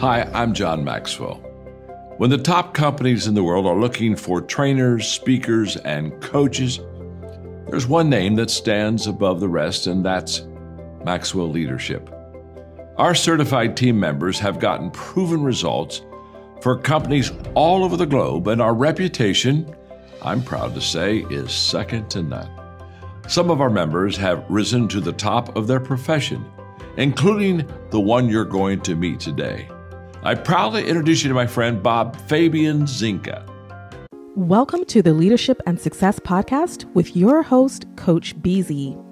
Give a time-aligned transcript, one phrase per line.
[0.00, 1.34] Hi, I'm John Maxwell.
[2.16, 6.80] When the top companies in the world are looking for trainers, speakers, and coaches,
[7.68, 10.46] there's one name that stands above the rest, and that's
[11.04, 12.08] Maxwell Leadership.
[12.96, 16.00] Our certified team members have gotten proven results
[16.62, 19.76] for companies all over the globe, and our reputation,
[20.22, 22.50] I'm proud to say, is second to none.
[23.28, 26.42] Some of our members have risen to the top of their profession,
[26.96, 29.68] including the one you're going to meet today.
[30.22, 33.42] I proudly introduce you to my friend Bob Fabien Zinga.
[34.36, 39.02] Welcome to the Leadership and Success Podcast with your host, Coach BZ.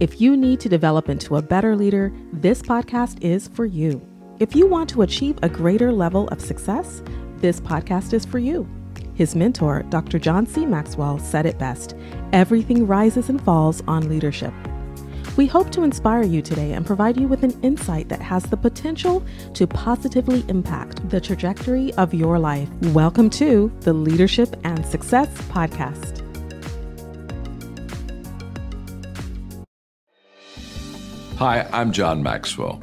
[0.00, 4.04] If you need to develop into a better leader, this podcast is for you.
[4.40, 7.00] If you want to achieve a greater level of success,
[7.36, 8.68] this podcast is for you.
[9.14, 10.18] His mentor, Dr.
[10.18, 10.66] John C.
[10.66, 11.94] Maxwell, said it best
[12.32, 14.52] everything rises and falls on leadership.
[15.36, 18.56] We hope to inspire you today and provide you with an insight that has the
[18.56, 22.68] potential to positively impact the trajectory of your life.
[22.92, 26.20] Welcome to the Leadership and Success Podcast.
[31.38, 32.76] Hi, I'm John Maxwell.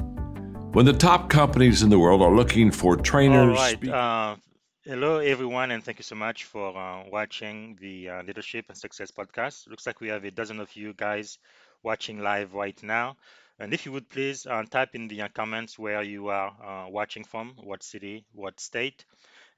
[0.72, 3.88] When the top companies in the world are looking for trainers, All right.
[3.88, 4.36] Uh,
[4.84, 9.12] hello, everyone, and thank you so much for uh, watching the uh, Leadership and Success
[9.12, 9.69] podcast.
[9.69, 11.38] Looks like we have a dozen of you guys
[11.84, 13.16] watching live right now.
[13.60, 16.90] And if you would please uh, type in the uh, comments where you are uh,
[16.90, 19.04] watching from, what city, what state.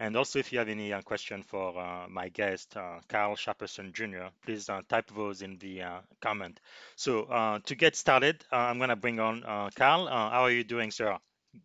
[0.01, 3.91] And also, if you have any uh, question for uh, my guest, uh, Carl Sharperson
[3.91, 6.61] Jr., please uh, type those in the uh, comment.
[6.95, 10.07] So uh, to get started, uh, I'm going to bring on uh, Carl.
[10.07, 11.17] Uh, how are you doing, sir?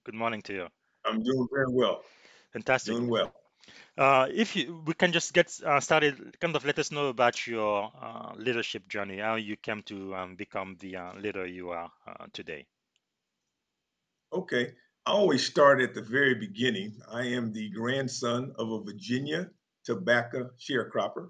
[0.02, 0.66] Good morning to you.
[1.04, 2.02] I'm doing very well.
[2.52, 2.94] Fantastic.
[2.94, 3.32] Doing well.
[3.96, 7.46] Uh, if you, we can just get uh, started, kind of let us know about
[7.46, 11.90] your uh, leadership journey, how you came to um, become the uh, leader you are
[12.06, 12.66] uh, today.
[14.32, 14.72] Okay.
[15.06, 16.94] I always start at the very beginning.
[17.12, 19.50] I am the grandson of a Virginia
[19.84, 21.28] tobacco sharecropper.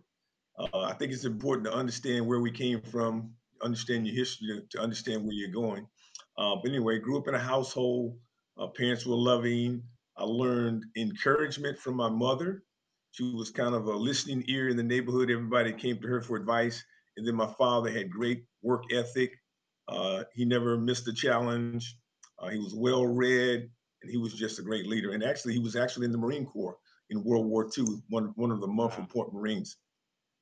[0.59, 4.81] Uh, I think it's important to understand where we came from, understand your history to,
[4.81, 5.87] understand where you're going.
[6.37, 8.17] But anyway, grew up in a household.
[8.77, 9.83] Parents were loving.
[10.17, 12.63] I learned encouragement from my mother.
[13.13, 15.31] She was kind of a listening ear in the neighborhood.
[15.31, 16.83] Everybody came to her for advice.
[17.17, 19.33] And then my father had great work ethic.
[19.89, 21.97] Uh, he never missed a challenge.
[22.39, 23.69] Uh, he was well read,
[24.03, 25.13] and he was just a great leader.
[25.13, 26.77] And actually, he was actually in the Marine Corps
[27.11, 29.77] in World War II, one, one of the Montford Point Marines.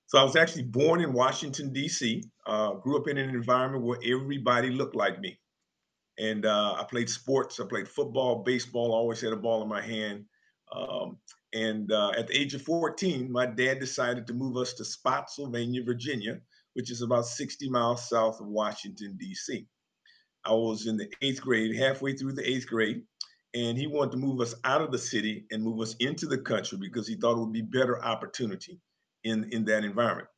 [0.07, 3.99] So I was actually born in Washington, D.C., uh, grew up in an environment where
[4.05, 5.39] everybody looked like me.
[6.23, 7.59] And uh, I played sports.
[7.59, 10.25] I played football, baseball, I always had a ball in my hand.
[10.73, 11.19] Um,
[11.53, 15.83] and uh, at the age of 14, my dad decided to move us to Spotsylvania,
[15.83, 16.39] Virginia,
[16.75, 19.67] which is about 60 miles south of Washington, D.C.
[20.45, 23.03] I was in the eighth grade, halfway through the eighth grade,
[23.55, 26.39] and he wanted to move us out of the city and move us into the
[26.39, 28.81] country because he thought it would be better opportunity
[29.25, 30.29] in, in that environment.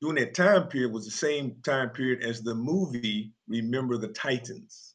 [0.00, 4.93] During that time period was the same time period as the movie Remember the Titans.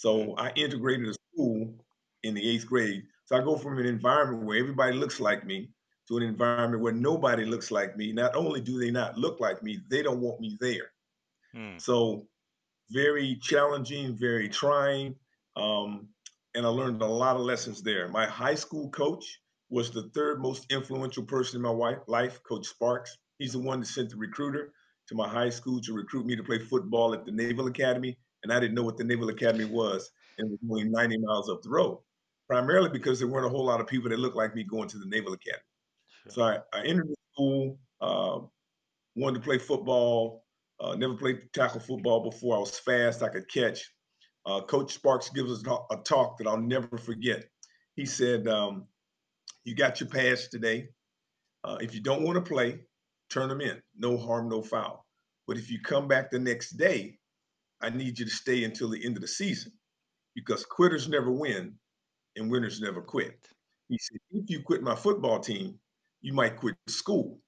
[0.00, 1.74] So I integrated a school
[2.22, 3.02] in the eighth grade.
[3.26, 5.72] So I go from an environment where everybody looks like me
[6.08, 8.10] to an environment where nobody looks like me.
[8.10, 10.92] Not only do they not look like me, they don't want me there.
[11.52, 11.76] Hmm.
[11.76, 12.26] So
[12.88, 15.16] very challenging, very trying.
[15.54, 16.08] Um,
[16.54, 18.08] and I learned a lot of lessons there.
[18.08, 19.38] My high school coach
[19.68, 23.18] was the third most influential person in my wi- life, Coach Sparks.
[23.38, 24.72] He's the one that sent the recruiter
[25.08, 28.16] to my high school to recruit me to play football at the Naval Academy.
[28.42, 31.62] And I didn't know what the Naval Academy was and was only 90 miles up
[31.62, 31.98] the road,
[32.48, 34.98] primarily because there weren't a whole lot of people that looked like me going to
[34.98, 35.62] the Naval Academy.
[36.24, 36.32] Sure.
[36.32, 38.40] So I, I entered the school, uh,
[39.14, 40.44] wanted to play football,
[40.80, 42.56] uh, never played tackle football before.
[42.56, 43.92] I was fast, I could catch.
[44.46, 47.44] Uh, Coach Sparks gives us a talk- a talk that I'll never forget.
[47.96, 48.88] He said, um,
[49.64, 50.88] You got your pass today.
[51.62, 52.80] Uh, if you don't want to play,
[53.28, 53.82] turn them in.
[53.96, 55.06] No harm, no foul.
[55.46, 57.19] But if you come back the next day,
[57.82, 59.72] I need you to stay until the end of the season
[60.34, 61.78] because quitters never win
[62.36, 63.48] and winners never quit.
[63.88, 65.80] He said, If you quit my football team,
[66.22, 67.42] you might quit school.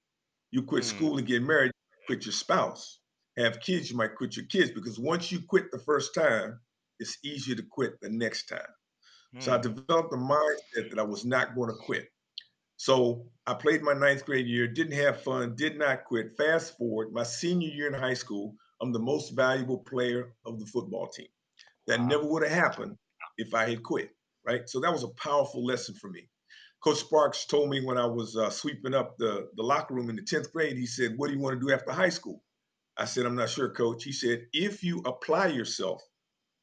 [0.51, 0.85] You quit Hmm.
[0.85, 3.01] school and get married, you quit your spouse.
[3.37, 6.61] Have kids, you might quit your kids because once you quit the first time,
[6.99, 8.67] it's easier to quit the next time.
[9.39, 9.59] So I Hmm.
[9.59, 12.09] developed a mindset that I was not going to quit.
[12.77, 16.37] So I played my ninth grade year, didn't have fun, did not quit.
[16.37, 20.65] Fast forward, my senior year in high school, I'm the most valuable player of the
[20.65, 21.27] football team.
[21.87, 22.07] That Wow.
[22.07, 22.97] never would have happened
[23.37, 24.11] if I had quit,
[24.45, 24.67] right?
[24.69, 26.29] So that was a powerful lesson for me.
[26.83, 30.15] Coach Sparks told me when I was uh, sweeping up the, the locker room in
[30.17, 32.43] the 10th grade, he said, What do you want to do after high school?
[32.97, 34.03] I said, I'm not sure, coach.
[34.03, 36.03] He said, If you apply yourself,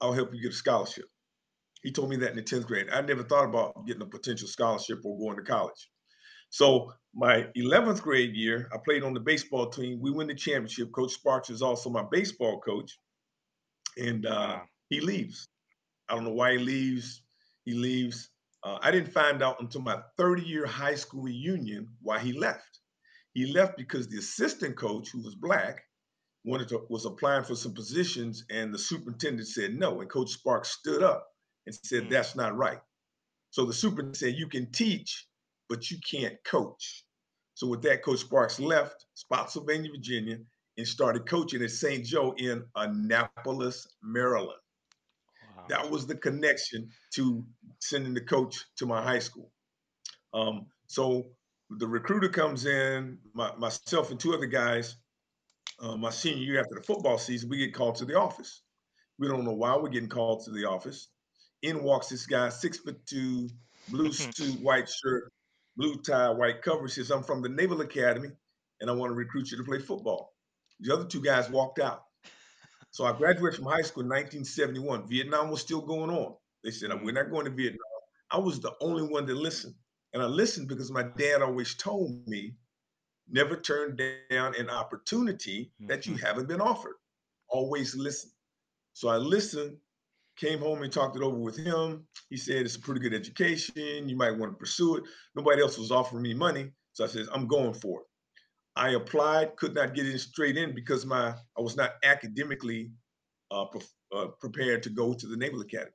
[0.01, 1.07] I'll help you get a scholarship.
[1.83, 2.91] He told me that in the 10th grade.
[2.91, 5.91] I never thought about getting a potential scholarship or going to college.
[6.50, 10.00] So my 11th grade year, I played on the baseball team.
[10.00, 10.93] We win the championship.
[10.93, 12.99] Coach Sparks is also my baseball coach,
[13.97, 15.47] and uh, he leaves.
[16.08, 17.23] I don't know why he leaves.
[17.64, 18.31] He leaves.
[18.62, 22.81] Uh, I didn't find out until my 30 year high school reunion why he left.
[23.32, 25.82] He left because the assistant coach, who was black,
[26.44, 30.00] wanted to was applying for some positions, and the superintendent said no.
[30.00, 31.26] And Coach Sparks stood up
[31.67, 32.11] and said, mm.
[32.11, 32.81] "That's not right."
[33.50, 35.29] So the superintendent said, "You can teach,
[35.71, 37.05] but you can't coach."
[37.55, 40.39] So with that, Coach Sparks left Spotsylvania, Virginia,
[40.79, 42.05] and started coaching at St.
[42.05, 44.61] Joe in Annapolis, Maryland.
[45.57, 45.65] Wow.
[45.69, 47.45] That was the connection to
[47.81, 49.51] sending the coach to my high school.
[50.33, 51.27] Um, so
[51.71, 54.97] the recruiter comes in, my, myself and two other guys,
[55.81, 58.63] uh, my senior year after the football season, we get called to the office.
[59.19, 61.09] We don't know why we're getting called to the office.
[61.63, 63.51] In walks this guy, six foot two,
[63.89, 65.31] blue suit, white shirt,
[65.81, 66.88] blue tie, white cover.
[66.88, 68.29] Says, I'm from the Naval Academy
[68.81, 70.35] and I want to recruit you to play football.
[70.81, 72.05] The other two guys walked out.
[72.91, 75.09] So I graduated from high school in 1971.
[75.09, 76.35] Vietnam was still going on.
[76.65, 77.81] They said, We're not going to Vietnam.
[78.31, 79.75] I was the only one to listen.
[80.12, 82.55] And I listened because my dad always told me
[83.31, 83.97] never turn
[84.31, 86.26] down an opportunity that you mm-hmm.
[86.26, 86.97] haven't been offered.
[87.49, 88.31] Always listen.
[88.93, 89.76] So I listened,
[90.41, 92.05] came home and talked it over with him.
[92.31, 94.09] He said, It's a pretty good education.
[94.09, 95.05] You might want to pursue it.
[95.35, 96.71] Nobody else was offering me money.
[96.93, 98.07] So I said, I'm going for it.
[98.77, 102.93] I applied, could not get in straight in because my I was not academically
[103.51, 103.83] uh, pre-
[104.15, 105.93] uh, prepared to go to the Naval Academy.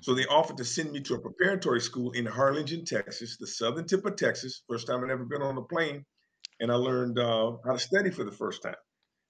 [0.00, 3.86] So they offered to send me to a preparatory school in Harlingen, Texas, the southern
[3.86, 4.62] tip of Texas.
[4.68, 6.04] First time I'd ever been on a plane,
[6.60, 8.74] and I learned uh, how to study for the first time.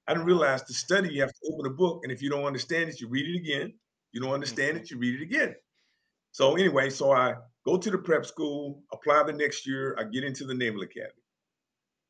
[0.07, 2.45] I didn't realize to study you have to open a book, and if you don't
[2.45, 3.75] understand it, you read it again.
[4.14, 5.54] You don't understand it, you read it again.
[6.33, 7.35] So anyway, so I
[7.66, 11.21] go to the prep school, apply the next year, I get into the Naval Academy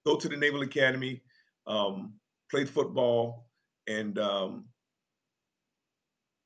[0.04, 1.23] go to the Naval Academy,
[1.66, 2.14] um,
[2.50, 3.46] played football,
[3.87, 4.66] and um,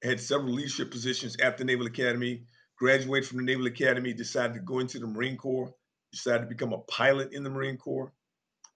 [0.03, 2.45] had several leadership positions at the Naval Academy.
[2.79, 5.75] Graduated from the Naval Academy, decided to go into the Marine Corps,
[6.13, 8.13] decided to become a pilot in the Marine Corps.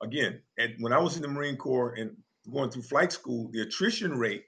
[0.03, 2.17] Again, and when I was in the Marine Corps and
[2.53, 4.47] going through flight school, the attrition rate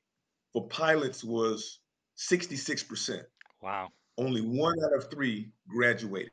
[0.52, 1.78] for pilots was
[2.16, 3.22] 66%.
[3.62, 3.88] Wow.
[4.18, 6.30] Only one out of three graduated.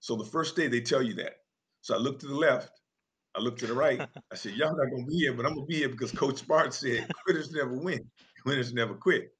[0.00, 1.36] So the first day they tell you that.
[1.80, 2.78] So I looked to the left
[3.38, 4.00] I looked to the right.
[4.32, 6.78] I said, Y'all not gonna be here, but I'm gonna be here because Coach Sparks
[6.78, 8.00] said quitters never win,
[8.44, 9.32] winners never quit.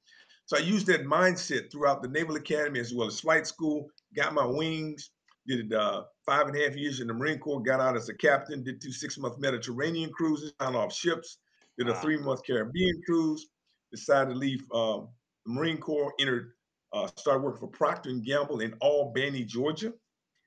[0.46, 4.32] So I used that mindset throughout the Naval Academy as well as flight school, got
[4.32, 5.10] my wings,
[5.46, 8.14] did uh, five and a half years in the Marine Corps, got out as a
[8.14, 11.38] captain, did two six month Mediterranean cruises, on off ships,
[11.76, 12.00] did a wow.
[12.00, 13.48] three month Caribbean cruise,
[13.90, 15.08] decided to leave uh, the
[15.48, 16.52] Marine Corps, entered,
[16.92, 19.92] uh, started working for Procter and Gamble in Albany, Georgia.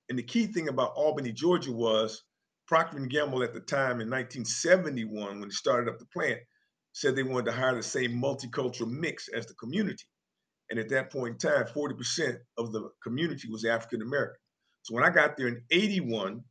[0.10, 2.24] And the key thing about Albany, Georgia was
[2.67, 6.39] Procter & Gamble at the time in 1971, when they started up the plant,
[6.93, 10.05] said they wanted to hire the same multicultural mix as the community.
[10.70, 14.38] And at that point in time, 40% of the community was African American.
[14.84, 16.43] So when I got there in 81,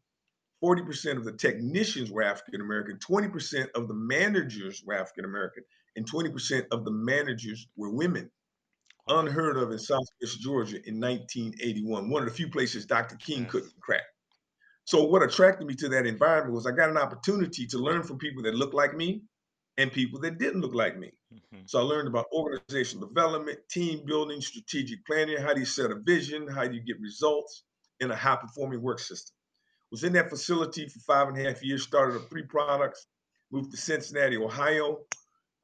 [0.62, 5.64] 40% of the technicians were African American, 20% of the managers were African American,
[5.97, 8.30] and 20% of the managers were women.
[9.10, 12.08] Unheard of in Southwest Georgia in 1981.
[12.08, 13.16] One of the few places Dr.
[13.16, 13.50] King yes.
[13.50, 14.02] couldn't crack.
[14.84, 18.18] So what attracted me to that environment was I got an opportunity to learn from
[18.18, 19.22] people that looked like me
[19.78, 21.12] and people that didn't look like me.
[21.32, 21.62] Mm-hmm.
[21.66, 25.96] So I learned about organizational development, team building, strategic planning, how do you set a
[26.00, 27.64] vision, how do you get results
[28.00, 29.34] in a high performing work system.
[29.90, 33.06] Was in that facility for five and a half years, started up three products,
[33.50, 34.98] moved to Cincinnati, Ohio.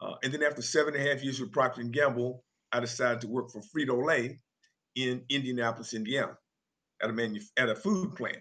[0.00, 3.20] Uh, and then after seven and a half years with Procter & Gamble, I decided
[3.22, 4.40] to work for Frito-Lay
[4.94, 6.36] in Indianapolis, Indiana
[7.02, 8.38] at a, manu- at a food plant.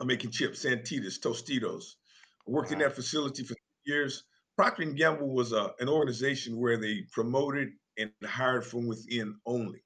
[0.00, 1.94] I'm making chips, Santitas, Tostitos.
[2.46, 2.74] I worked wow.
[2.74, 3.54] in that facility for
[3.84, 4.24] years.
[4.56, 9.82] Procter & Gamble was a, an organization where they promoted and hired from within only.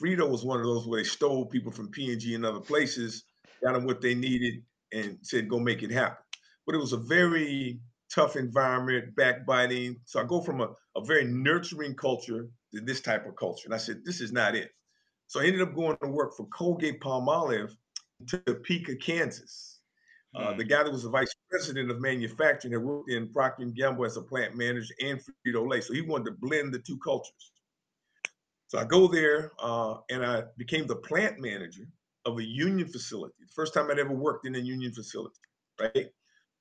[0.00, 3.24] Frito was one of those where they stole people from P&G and other places,
[3.62, 4.62] got them what they needed,
[4.92, 6.24] and said, go make it happen.
[6.66, 7.80] But it was a very
[8.14, 9.96] tough environment, backbiting.
[10.04, 13.66] So I go from a, a very nurturing culture to this type of culture.
[13.66, 14.70] And I said, this is not it.
[15.26, 17.74] So I ended up going to work for Colgate Palmolive
[18.26, 19.80] Topeka, Kansas.
[20.34, 20.68] Uh, the mm.
[20.68, 24.16] guy that was the vice president of manufacturing had worked in Procter & Gamble as
[24.16, 25.80] a plant manager and Frito-Lay.
[25.82, 27.52] So he wanted to blend the two cultures.
[28.68, 31.84] So I go there uh, and I became the plant manager
[32.24, 33.34] of a union facility.
[33.40, 35.36] The first time I'd ever worked in a union facility,
[35.78, 36.08] right?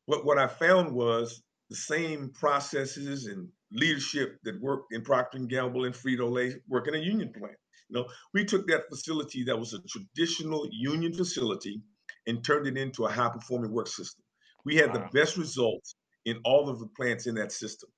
[0.08, 5.48] But what I found was the same processes and leadership that worked in Procter &
[5.48, 7.56] Gamble and Frito-Lay work in a union plant.
[7.90, 11.82] You know, we took that facility that was a traditional union facility
[12.28, 14.24] and turned it into a high performing work system.
[14.66, 14.94] We had wow.
[14.94, 17.90] the best results in all of the plants in that system.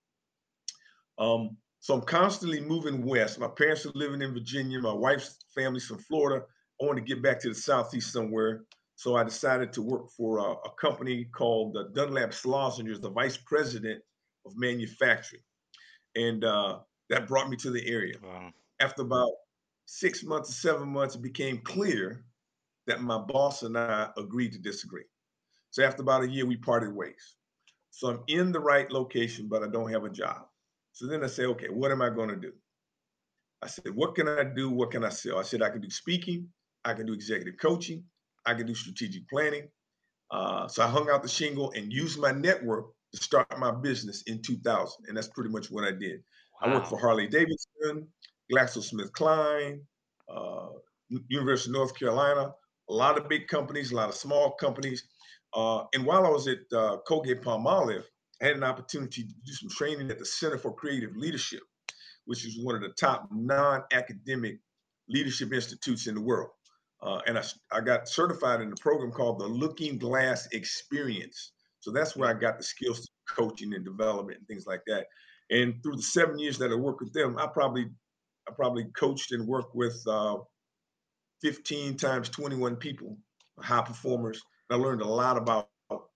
[1.17, 3.39] Um, so I'm constantly moving west.
[3.39, 4.79] My parents are living in Virginia.
[4.79, 6.45] My wife's family's from Florida.
[6.81, 8.63] I want to get back to the southeast somewhere.
[9.03, 14.01] So I decided to work for a, a company called Dunlop Slazenger, the vice president
[14.45, 15.41] of manufacturing,
[16.15, 16.79] and uh,
[17.09, 18.15] that brought me to the area.
[18.23, 18.53] Wow.
[18.79, 19.31] After about
[19.87, 22.23] six months or seven months, it became clear
[22.87, 25.03] that my boss and I agreed to disagree.
[25.71, 27.35] So after about a year, we parted ways.
[27.91, 30.45] So I'm in the right location, but I don't have a job.
[30.93, 32.53] So then I say, okay, what am I going to do?
[33.61, 34.69] I said, what can I do?
[34.69, 35.39] What can I sell?
[35.39, 36.47] I said, I can do speaking,
[36.85, 38.05] I can do executive coaching,
[38.45, 39.69] I can do strategic planning.
[40.31, 44.23] Uh, so I hung out the shingle and used my network to start my business
[44.23, 45.05] in 2000.
[45.07, 46.23] And that's pretty much what I did.
[46.61, 46.69] Wow.
[46.69, 48.07] I worked for Harley Davidson,
[48.51, 49.79] GlaxoSmithKline,
[50.33, 50.67] uh,
[51.29, 52.53] University of North Carolina,
[52.89, 55.03] a lot of big companies, a lot of small companies.
[55.53, 58.03] Uh, and while I was at uh, Colgate Palmolive,
[58.41, 61.61] I had an opportunity to do some training at the Center for Creative Leadership,
[62.25, 64.57] which is one of the top non-academic
[65.07, 66.49] leadership institutes in the world.
[67.03, 71.51] Uh, and I, I got certified in a program called the Looking Glass Experience.
[71.81, 75.07] So that's where I got the skills to coaching and development and things like that.
[75.51, 77.87] And through the seven years that I worked with them, I probably
[78.47, 80.37] I probably coached and worked with uh,
[81.41, 83.17] 15 times 21 people,
[83.59, 84.41] high performers.
[84.69, 85.69] I learned a lot about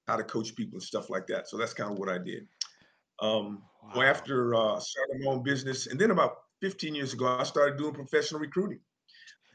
[0.08, 1.50] how to coach people and stuff like that.
[1.50, 2.48] So that's kind of what I did.
[3.20, 3.92] Um, wow.
[3.96, 7.78] well, after uh, starting my own business, and then about 15 years ago, I started
[7.78, 8.80] doing professional recruiting.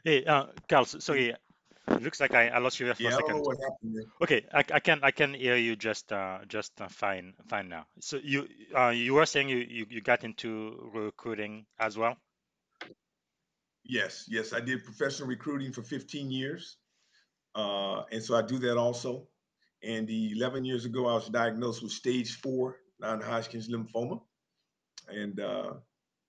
[0.03, 1.33] Hey, uh, Carl, sorry,
[2.01, 3.45] looks like I, I lost you there for yeah, a second.
[4.21, 7.85] Okay, I, I can I can hear you just uh, just uh, fine fine now.
[8.01, 12.17] So you uh, you were saying you, you, you got into recruiting as well.
[13.85, 16.77] Yes, yes, I did professional recruiting for 15 years,
[17.55, 19.27] uh, and so I do that also.
[19.83, 24.21] And 11 years ago, I was diagnosed with stage four non-Hodgkin's lymphoma,
[25.09, 25.73] and uh,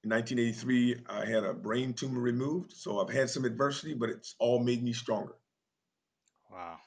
[0.05, 2.73] in 1983, I had a brain tumor removed.
[2.73, 5.35] So I've had some adversity, but it's all made me stronger.
[6.51, 6.79] Wow.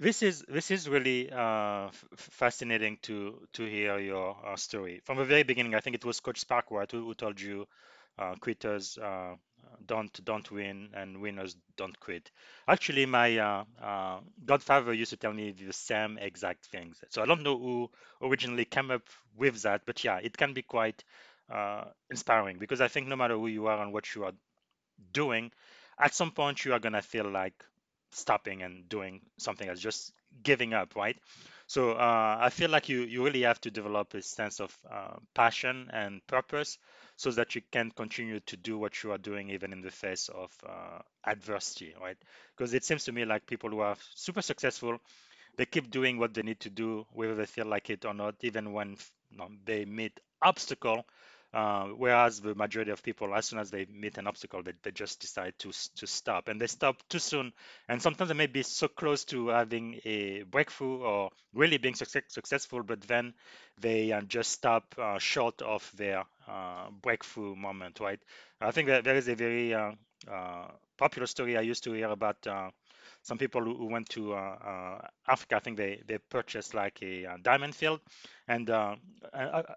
[0.00, 5.18] This is this is really uh, f- fascinating to to hear your uh, story from
[5.18, 5.74] the very beginning.
[5.74, 7.66] I think it was Coach Sparkwatt who, who told you
[8.18, 9.34] uh, quitters uh,
[9.86, 12.30] don't don't win and winners don't quit.
[12.68, 17.02] Actually, my uh, uh, godfather used to tell me the same exact things.
[17.10, 17.90] So I don't know who
[18.22, 19.02] originally came up
[19.36, 21.02] with that, but yeah, it can be quite
[21.52, 24.32] uh, inspiring because I think no matter who you are and what you are
[25.12, 25.50] doing,
[25.98, 27.54] at some point you are gonna feel like
[28.10, 30.12] stopping and doing something else, just
[30.42, 31.16] giving up, right?
[31.66, 35.16] So uh, I feel like you you really have to develop a sense of uh,
[35.34, 36.78] passion and purpose
[37.16, 40.28] so that you can continue to do what you are doing even in the face
[40.28, 42.16] of uh, adversity, right?
[42.56, 44.98] Because it seems to me like people who are super successful,
[45.56, 48.36] they keep doing what they need to do, whether they feel like it or not,
[48.42, 48.96] even when
[49.30, 51.04] you know, they meet obstacle
[51.54, 54.90] uh, whereas the majority of people, as soon as they meet an obstacle, they, they
[54.90, 57.52] just decide to to stop, and they stop too soon.
[57.88, 62.22] And sometimes they may be so close to having a breakthrough or really being success,
[62.28, 63.34] successful, but then
[63.80, 68.20] they uh, just stop uh, short of their uh, breakthrough moment, right?
[68.60, 69.92] I think that there is a very uh,
[70.30, 72.46] uh, popular story I used to hear about
[73.22, 77.24] some people who, went to uh, uh, Africa, I think they, they purchased like a,
[77.24, 78.00] a diamond field,
[78.46, 78.96] and uh,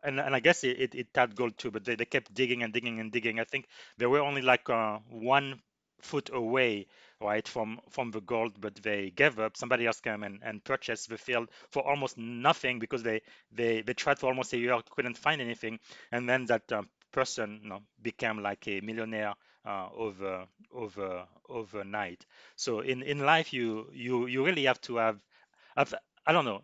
[0.03, 2.63] and and I guess it, it, it, had gold too, but they, they kept digging
[2.63, 3.39] and digging and digging.
[3.39, 3.67] I think
[3.97, 4.67] they were only like
[5.09, 5.61] one
[6.01, 6.87] foot away
[7.19, 9.55] right from from the gold but they gave up.
[9.55, 13.21] Somebody else came and, and purchased the field for almost nothing because they
[13.51, 15.79] they they tried for almost a year couldn't find anything.
[16.11, 16.71] And then that
[17.11, 19.33] person you know, became like a millionaire
[19.65, 22.25] uh, over over overnight.
[22.55, 25.21] So in in life, you you you really have to have,
[25.77, 25.93] have
[26.25, 26.61] I don't know.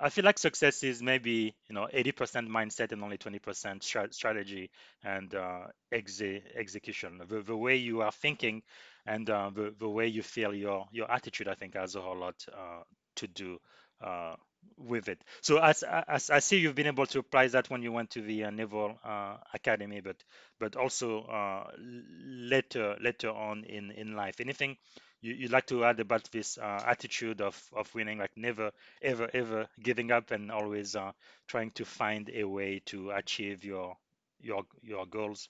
[0.00, 4.70] I feel like success is maybe you know 80% mindset and only 20% strategy
[5.04, 7.20] and uh, exe- execution.
[7.28, 8.62] The, the way you are thinking
[9.06, 12.16] and uh, the, the way you feel your your attitude, I think, has a whole
[12.18, 12.82] lot uh,
[13.16, 13.58] to do
[14.02, 14.34] uh,
[14.76, 15.22] with it.
[15.40, 18.22] So as, as I see you've been able to apply that when you went to
[18.22, 20.16] the uh, Naval uh, Academy, but
[20.58, 24.40] but also uh, later later on in in life.
[24.40, 24.76] Anything
[25.20, 28.70] you, you'd like to add about this uh, attitude of of winning, like never
[29.02, 31.12] ever ever giving up and always uh,
[31.46, 33.96] trying to find a way to achieve your
[34.40, 35.48] your your goals?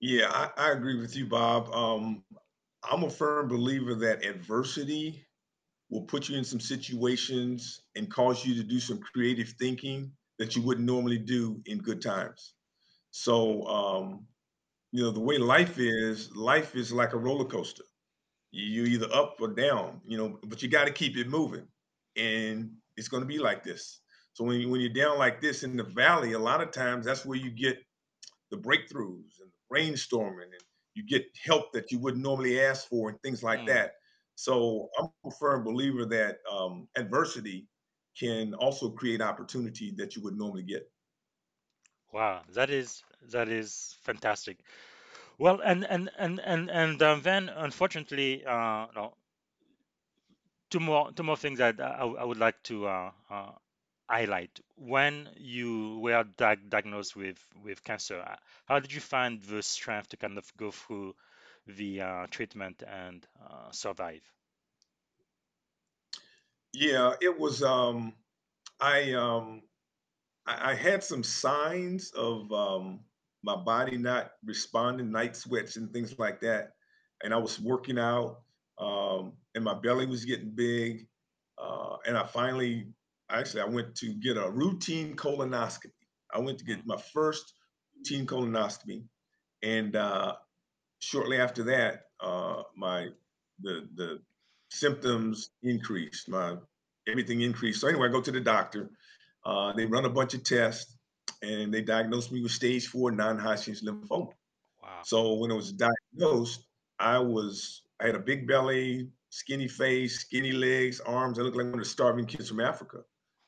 [0.00, 1.72] Yeah, I, I agree with you, Bob.
[1.72, 2.24] Um,
[2.82, 5.24] I'm a firm believer that adversity
[5.92, 10.56] will put you in some situations and cause you to do some creative thinking that
[10.56, 12.54] you wouldn't normally do in good times.
[13.10, 14.28] So um,
[14.92, 17.84] you know, the way life is, life is like a roller coaster.
[18.52, 21.68] You either up or down, you know, but you got to keep it moving,
[22.16, 24.02] and it's going to be like this.
[24.34, 27.06] So when you, when you're down like this in the valley, a lot of times
[27.06, 27.78] that's where you get
[28.50, 30.62] the breakthroughs and the brainstorming, and
[30.94, 33.66] you get help that you wouldn't normally ask for, and things like Mm.
[33.68, 33.92] that.
[34.42, 37.68] So I'm a firm believer that um, adversity
[38.18, 40.90] can also create opportunity that you would normally get.
[42.12, 43.02] Wow, that is
[43.32, 44.58] that is fantastic.
[45.38, 49.14] Well, and and and and and um, then unfortunately, uh, no,
[50.70, 53.52] two more two more things that I, I would like to uh, uh,
[54.08, 54.60] highlight.
[54.76, 60.08] When you were diag diagnosed with with cancer, uh, how did you find the strength
[60.10, 61.14] to kind of go through
[61.66, 64.22] the uh, treatment and uh, survive?
[66.72, 67.62] Yeah, it was.
[67.62, 68.14] Um,
[68.80, 69.62] I um,
[70.46, 73.00] I, I had some signs of um,
[73.42, 76.74] my body not responding, night sweats and things like that.
[77.22, 78.42] And I was working out,
[78.78, 81.08] um, and my belly was getting big.
[81.58, 82.88] Uh, and I finally,
[83.30, 85.92] actually, I went to get a routine colonoscopy.
[86.34, 87.54] I went to Mm, get my first
[87.96, 89.04] routine colonoscopy,
[89.62, 90.36] and uh,
[91.02, 93.08] shortly after that, uh, my
[93.60, 94.20] the the
[94.70, 96.28] symptoms increased.
[96.28, 96.56] My
[97.08, 97.80] everything increased.
[97.80, 98.90] So anyway, I go to the doctor.
[99.44, 100.96] Uh, they run a bunch of tests,
[101.42, 104.28] and they diagnosed me with stage four non-Hodgkin's lymphoma.
[104.80, 105.00] Wow.
[105.04, 106.64] So when it was diagnosed,
[106.98, 111.38] I was I had a big belly, skinny face, skinny legs, arms.
[111.38, 112.98] I looked like one of the starving kids from Africa.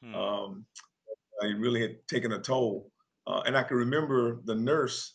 [0.03, 0.15] Hmm.
[0.15, 0.67] Um,
[1.41, 2.91] I really had taken a toll,
[3.29, 5.15] uh, and I can remember the nurse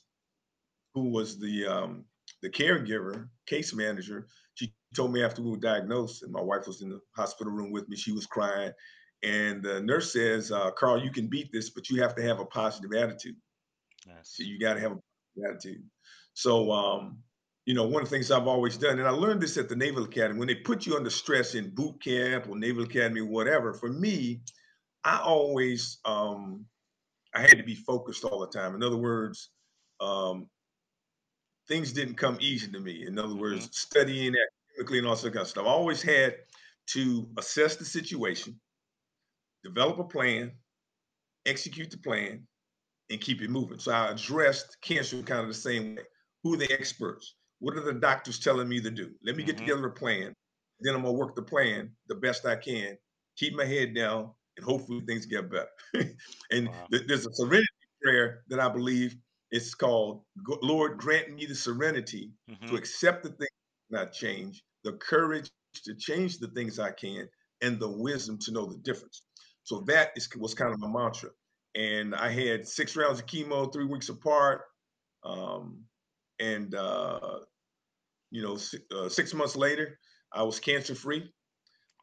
[0.94, 2.06] who was the um,
[2.42, 4.28] the caregiver, case manager.
[4.56, 7.72] She told me after we were diagnosed, and my wife was in the hospital room
[7.72, 7.96] with me.
[7.96, 8.72] She was crying,
[9.24, 12.40] and the nurse says, uh, "Carl, you can beat this, but you have to have
[12.40, 13.36] a positive attitude.
[14.36, 15.00] So you got to have a
[15.36, 15.84] positive attitude."
[16.34, 17.20] So, um,
[17.66, 19.76] you know, one of the things I've always done, and I learned this at the
[19.76, 23.74] Naval Academy, when they put you under stress in boot camp or Naval Academy, whatever.
[23.74, 24.42] For me,
[25.04, 26.66] I always um,
[27.34, 28.76] I had to be focused all the time.
[28.76, 29.52] In other words,
[30.00, 30.50] um,
[31.70, 33.08] things didn't come easy to me.
[33.08, 35.68] In other words, studying academically and all that kind of stuff.
[35.68, 36.38] I always had
[36.90, 38.62] to assess the situation,
[39.64, 40.58] develop a plan,
[41.46, 42.48] execute the plan,
[43.12, 43.80] and keep it moving.
[43.80, 46.04] So I addressed cancer kind of the same way.
[46.44, 47.36] Who are the experts?
[47.60, 49.16] What are the doctors telling me to do?
[49.24, 50.34] Let me get hmm together a plan.
[50.82, 52.98] Then I'm gonna work the plan the best I can,
[53.38, 55.70] keep my head down, and hopefully things get better.
[56.52, 56.90] and Wow.
[56.92, 57.68] th- there's a serenity
[58.04, 59.18] prayer that I believe
[59.52, 60.24] it's called
[60.62, 62.34] Lord, grant me the serenity
[62.68, 63.50] to hmm accept the things
[63.90, 65.50] not change, the courage
[65.86, 67.30] to change the things I can,
[67.62, 69.24] and the wisdom to know the difference.
[69.64, 71.32] So that is was kind of my mantra.
[71.76, 74.62] And I had six rounds of chemo, three weeks apart.
[75.24, 75.86] Um,
[76.40, 77.40] and uh,
[78.32, 80.00] you know, si- uh, six months later,
[80.34, 81.32] I was cancer free.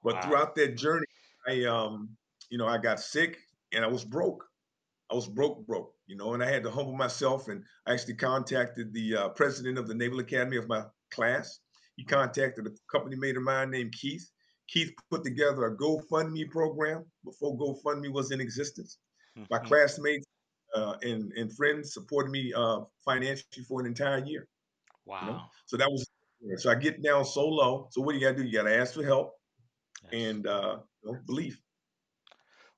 [0.03, 0.21] But Wow.
[0.23, 1.07] throughout that journey,
[1.49, 2.17] I um,
[2.51, 3.39] you know, I got sick
[3.73, 4.45] and I was broke.
[5.11, 7.49] I was broke, broke, you know, and I had to humble myself.
[7.49, 11.61] And I actually contacted the uh, president of the Naval Academy of my class.
[11.97, 14.29] He contacted a company mate of mine named Keith.
[14.69, 18.99] Keith put together a GoFundMe program before GoFundMe was in existence.
[19.51, 19.67] My mhm.
[19.67, 20.27] classmates
[20.75, 24.49] uh, and, and friends supported me uh, financially for an entire year,
[25.07, 25.33] you know.
[25.33, 25.47] Wow.
[25.67, 26.07] So that was
[26.57, 27.89] so I get down so low.
[27.91, 28.49] So what do you got to do?
[28.49, 29.33] You got to ask for help
[30.05, 30.27] Yes.
[30.27, 31.59] and uh, you know, believe.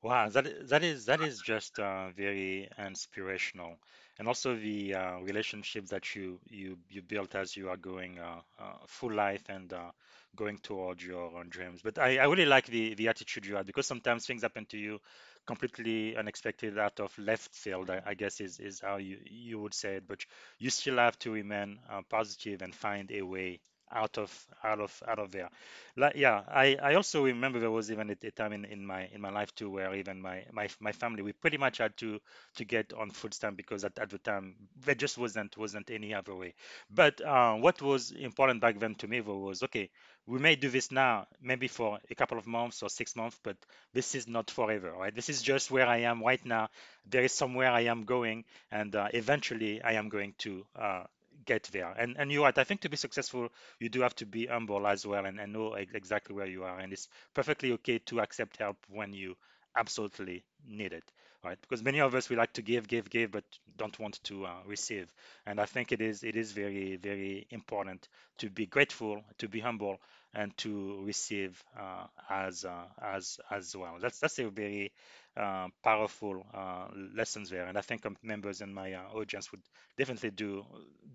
[0.03, 3.77] Wow, that that is that is just uh, very inspirational,
[4.19, 8.41] and also the uh, relationships that you you you built as you are going uh,
[8.61, 9.91] uh, full life and uh,
[10.37, 11.81] going towards your own dreams.
[11.83, 14.79] But I, I really like the the attitude you had because sometimes things happen to
[14.79, 15.01] you
[15.47, 17.91] completely unexpected out of left field.
[17.91, 20.07] I, I guess is is how you you would say it.
[20.07, 20.25] But
[20.61, 23.61] you still have to remain uh, positive and find a way
[23.93, 24.31] out of
[24.65, 25.49] out of out of there.
[25.97, 29.09] Like, yeah, I, I also remember there was even a, a time in, in my
[29.13, 32.21] in my life too where even my, my my family we pretty much had to
[32.57, 36.15] to get on food stamp because at, at the time there just wasn't wasn't any
[36.15, 36.55] other way.
[36.91, 39.91] But uh, what was important back then to me was okay,
[40.27, 43.57] we may do this now, maybe for a couple of months or six months, but
[43.95, 45.15] this is not forever, right?
[45.15, 46.69] This is just where I am right now.
[47.07, 51.05] There is somewhere I am going, and uh, eventually I am going to uh,
[51.49, 51.93] get there.
[51.99, 52.59] And and you're right.
[52.59, 53.49] I think to be successful
[53.81, 56.79] you do have to be humble as well and, and know exactly where you are.
[56.79, 59.37] And it's perfectly okay to accept help when you
[59.77, 61.05] absolutely need it,
[61.45, 61.59] right?
[61.61, 63.45] Because many of us we like to give, give, give, but
[63.77, 65.13] don't want to uh, receive.
[65.47, 69.61] And I think it is it is very very important to be grateful, to be
[69.61, 69.99] humble,
[70.35, 73.99] and to receive uh, as uh, as as well.
[74.01, 74.93] That's that's a very
[75.37, 79.63] uh, powerful uh, lessons there, and I think members in my uh, audience would
[79.97, 80.65] definitely do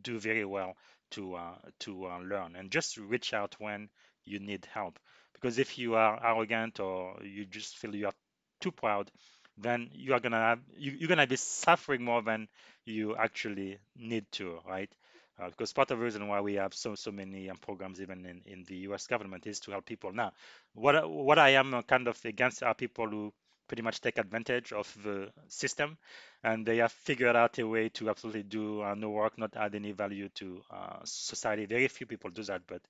[0.02, 0.76] do very well
[1.12, 3.90] to uh, to learn and just reach out when
[4.26, 5.00] you need help.
[5.34, 8.14] Because if you are arrogant or you just feel you are
[8.62, 9.12] too proud,
[9.58, 12.48] then you are gonna have, you, you're gonna be suffering more than
[12.86, 14.92] you actually need to, right?
[15.40, 18.26] Uh, because part of the reason why we have so so many um, programs even
[18.26, 19.08] in, in the U.S.
[19.08, 20.12] government is to help people.
[20.14, 20.32] Now,
[20.74, 23.34] what what I am kind of against are people who
[23.68, 25.98] pretty much take advantage of the system,
[26.44, 29.74] and they have figured out a way to absolutely do uh, no work, not add
[29.74, 31.66] any value to uh, society.
[31.66, 32.82] Very few people do that, but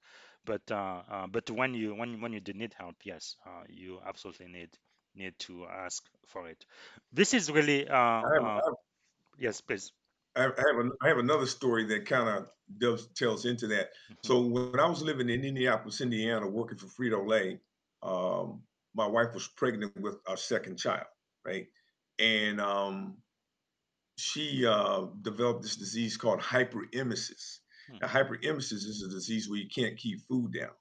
[0.45, 3.99] but uh, uh but when you when when you do need help, yes, uh, you
[4.06, 4.69] absolutely need
[5.15, 6.65] need to ask for it.
[7.12, 8.62] This is really I have, have,
[9.38, 9.91] yes, please.
[10.36, 10.54] I have,
[11.02, 12.47] I have another story that kind of
[12.80, 13.89] dovetails into that.
[13.89, 14.13] Mm-hmm.
[14.23, 17.60] So when I was living in Indianapolis, Indiana, working for Frito Lay,
[18.02, 18.62] um,
[18.95, 21.06] my wife was pregnant with our second child,
[21.45, 21.67] right?
[22.19, 23.17] And um,
[24.17, 27.60] she uh, developed this disease called hyperemesis.
[27.89, 27.97] Hmm.
[28.02, 30.71] Now, hyperemesis is a disease where you can't keep food down.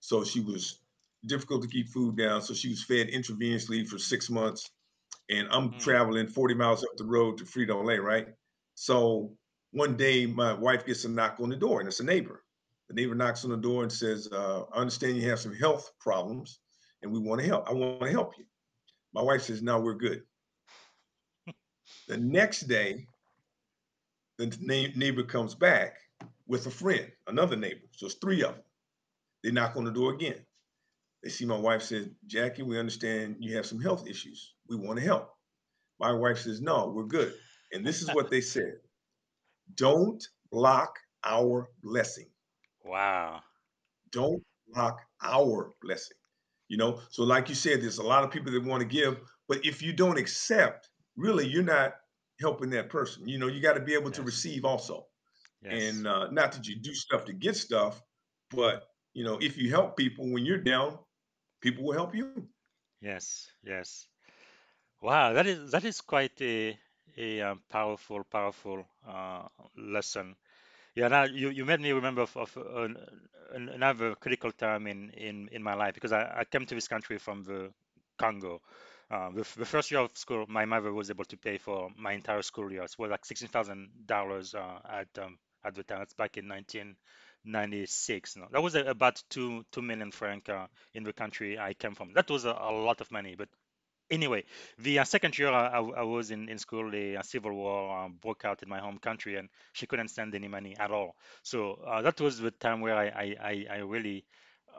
[0.00, 0.80] So she was
[1.26, 2.42] difficult to keep food down.
[2.42, 4.70] So she was fed intravenously for six months.
[5.30, 5.78] And I'm hmm.
[5.78, 8.28] traveling 40 miles up the road to Frito Lay, right?
[8.74, 9.32] So
[9.72, 12.44] one day my wife gets a knock on the door and it's a neighbor.
[12.88, 15.90] The neighbor knocks on the door and says, uh, I understand you have some health
[16.00, 16.60] problems
[17.02, 17.68] and we want to help.
[17.68, 18.44] I want to help you.
[19.14, 20.22] My wife says, No, we're good.
[22.08, 23.06] the next day,
[24.38, 24.46] the
[24.96, 25.96] neighbor comes back
[26.46, 27.86] with a friend, another neighbor.
[27.92, 28.64] So it's three of them.
[29.42, 30.44] They knock on the door again.
[31.22, 34.54] They see my wife says, Jackie, we understand you have some health issues.
[34.68, 35.30] We want to help.
[36.00, 37.32] My wife says, No, we're good.
[37.72, 38.74] And this is what they said
[39.76, 42.26] Don't block our blessing.
[42.84, 43.40] Wow.
[44.10, 46.16] Don't block our blessing.
[46.68, 49.20] You know, so like you said, there's a lot of people that want to give,
[49.46, 51.96] but if you don't accept, really, you're not
[52.40, 53.28] helping that person.
[53.28, 54.16] You know, you got to be able yes.
[54.16, 55.06] to receive also.
[55.62, 55.94] Yes.
[55.94, 58.02] And uh, not that you do stuff to get stuff,
[58.50, 60.98] but you know, if you help people when you're down,
[61.62, 62.48] people will help you.
[63.00, 64.06] Yes, yes.
[65.02, 66.78] Wow, that is that is quite a
[67.16, 69.42] a um, powerful, powerful uh,
[69.76, 70.36] lesson.
[70.94, 72.96] Yeah, now you, you made me remember of, of an,
[73.54, 77.18] another critical time in, in, in my life because I, I came to this country
[77.18, 77.70] from the
[78.18, 78.60] Congo.
[79.10, 82.12] Uh, the, the, first year of school, my mother was able to pay for my
[82.12, 82.82] entire school year.
[82.82, 86.02] It was like sixteen thousand uh, dollars at um, at the time.
[86.02, 86.48] It's back in
[87.44, 88.36] 1996.
[88.36, 92.12] No, that was about two two million franc uh, in the country I came from.
[92.14, 93.48] That was a, a lot of money, but
[94.10, 94.44] anyway,
[94.78, 98.08] the uh, second year I, I, was in, in school, the uh, civil war uh,
[98.08, 101.16] broke out in my home country, and she couldn't send any money at all.
[101.42, 104.24] So uh, that was the time where I, I, I really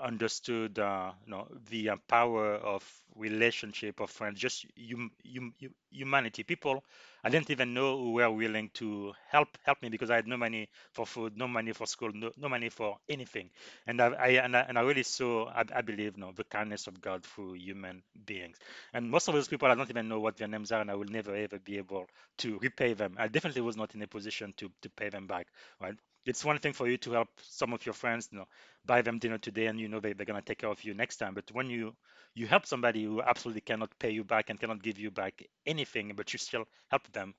[0.01, 2.83] understood uh, you know the power of
[3.15, 6.43] relationship of friends just you, you, you, humanity.
[6.43, 6.83] People
[7.25, 10.35] i didn't even know who were willing to help help me because i had no
[10.35, 13.49] money for food no money for school no, no money for anything.
[13.87, 16.87] And I, I, and I and I really saw I, I believe know, the kindness
[16.87, 18.57] of God through human beings.
[18.93, 20.95] And most of those people I don't even know what their names are and I
[20.95, 22.07] will never ever be able
[22.39, 23.15] to repay them.
[23.17, 25.47] I definitely was not in a position to to pay them back
[25.81, 25.95] right?
[26.25, 28.47] It's one thing for you to help some of your friends, you know,
[28.85, 31.17] buy them dinner today, and you know they, they're gonna take care of you next
[31.17, 31.33] time.
[31.33, 31.95] But when you
[32.33, 35.43] you help somebody who absolutely cannot pay you back and cannot give you back
[35.83, 37.33] anything, but you still help them,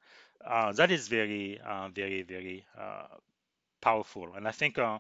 [0.45, 3.07] uh, that is very, uh, very, very uh,
[3.81, 4.35] powerful.
[4.35, 4.99] And I think uh,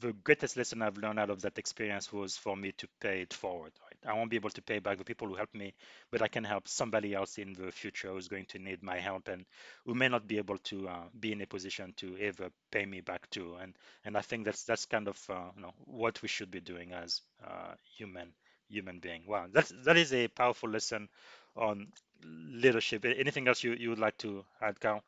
[0.00, 3.34] the greatest lesson I've learned out of that experience was for me to pay it
[3.34, 3.72] forward.
[3.82, 4.12] Right?
[4.12, 5.74] I won't be able to pay back the people who helped me,
[6.10, 9.28] but I can help somebody else in the future who's going to need my help
[9.28, 9.44] and
[9.86, 13.00] who may not be able to uh, be in a position to ever pay me
[13.00, 13.56] back too.
[13.60, 16.60] And and I think that's that's kind of uh, you know what we should be
[16.60, 18.32] doing as uh, human
[18.68, 19.24] human being.
[19.26, 21.08] Wow, that's that is a powerful lesson
[21.56, 21.88] on
[22.24, 23.04] leadership.
[23.04, 25.02] Anything else you, you would like to add, Carl?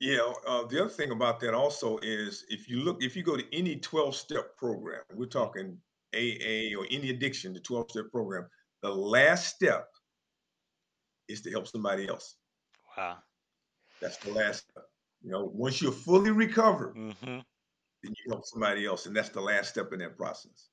[0.00, 3.36] Yeah, uh, the other thing about that also is if you look, if you go
[3.36, 5.78] to any 12 step program, we're talking
[6.14, 8.48] AA or any addiction, the 12 step program,
[8.82, 9.88] the last step
[11.28, 12.34] is to help somebody else.
[12.96, 13.18] Wow.
[14.00, 14.84] That's the last step.
[15.22, 17.24] You know, once you're fully recovered, mm-hmm.
[17.26, 17.44] then
[18.02, 19.06] you help somebody else.
[19.06, 20.68] And that's the last step in that process.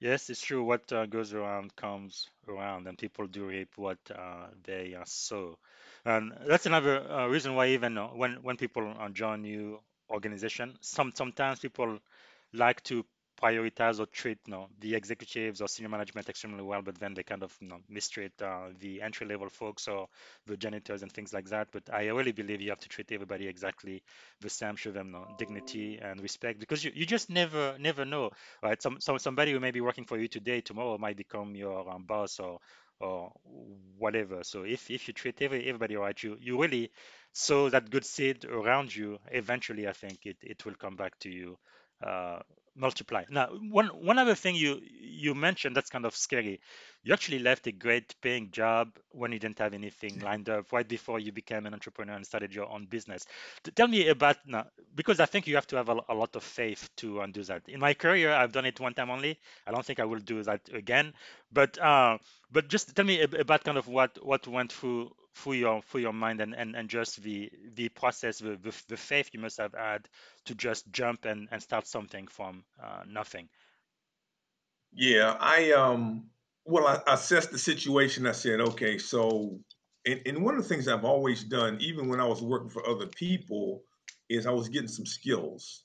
[0.00, 0.64] Yes, it's true.
[0.64, 5.58] What uh, goes around comes around, and people do reap what uh, they uh, sow.
[6.04, 9.80] And that's another uh, reason why even uh, when when people uh, join new
[10.10, 11.98] organization, some sometimes people
[12.52, 13.04] like to
[13.42, 17.22] prioritize or treat you know, the executives or senior management extremely well, but then they
[17.22, 20.08] kind of you know, mistreat uh, the entry level folks or
[20.46, 21.68] the janitors and things like that.
[21.72, 24.02] But I really believe you have to treat everybody exactly
[24.40, 28.04] the same, show them you know, dignity and respect because you, you just never never
[28.04, 28.30] know,
[28.62, 28.80] right?
[28.82, 32.04] Some, some somebody who may be working for you today, tomorrow might become your um,
[32.04, 32.58] boss or
[33.00, 33.32] or
[33.98, 34.42] whatever.
[34.44, 36.90] So if, if you treat every, everybody right, you, you really
[37.32, 39.18] sow that good seed around you.
[39.30, 41.58] Eventually, I think it, it will come back to you
[42.04, 42.40] uh,
[42.80, 43.24] multiply.
[43.30, 46.60] Now, one one other thing you you mentioned that's kind of scary.
[47.02, 50.86] You actually left a great paying job when you didn't have anything lined up right
[50.88, 53.26] before you became an entrepreneur and started your own business.
[53.74, 56.42] Tell me about now, because I think you have to have a, a lot of
[56.42, 57.62] faith to undo that.
[57.68, 59.38] In my career, I've done it one time only.
[59.66, 61.12] I don't think I will do that again.
[61.52, 62.18] But uh,
[62.50, 66.12] but just tell me about kind of what what went through through your through your
[66.12, 69.74] mind and, and, and just the the process the, the, the faith you must have
[69.74, 70.08] had
[70.44, 73.48] to just jump and, and start something from uh, nothing.
[74.92, 76.26] Yeah i um
[76.64, 78.26] well I, assessed the situation.
[78.26, 79.58] I said okay so
[80.06, 82.86] and, and one of the things i've always done even when i was working for
[82.88, 83.82] other people
[84.28, 85.84] is i was getting some skills.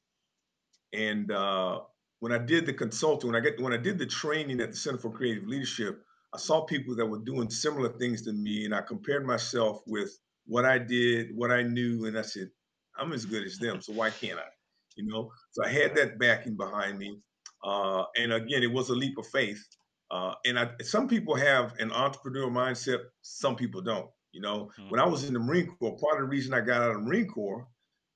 [0.94, 1.80] And uh
[2.20, 4.78] when i did the consulting when i get when i did the training at the
[4.78, 6.05] center for creative leadership
[6.36, 10.12] I saw people that were doing similar things to me, and I compared myself with
[10.46, 12.50] what I did, what I knew, and I said,
[12.98, 14.50] I'm as good as them, so why can't I?
[14.98, 17.20] You know, so I had that backing behind me,
[17.64, 19.64] uh, and again, it was a leap of faith.
[20.12, 24.10] Uh, and I, some people have an entrepreneurial mindset, some people don't.
[24.34, 24.90] You know, mm-hmm.
[24.90, 26.98] when I was in the Marine Corps, part of the reason I got out of
[26.98, 27.66] the Marine Corps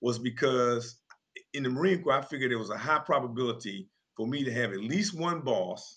[0.01, 0.97] was because
[1.53, 4.73] in the Marine Corps, I figured there was a high probability for me to have
[4.73, 5.95] at least one boss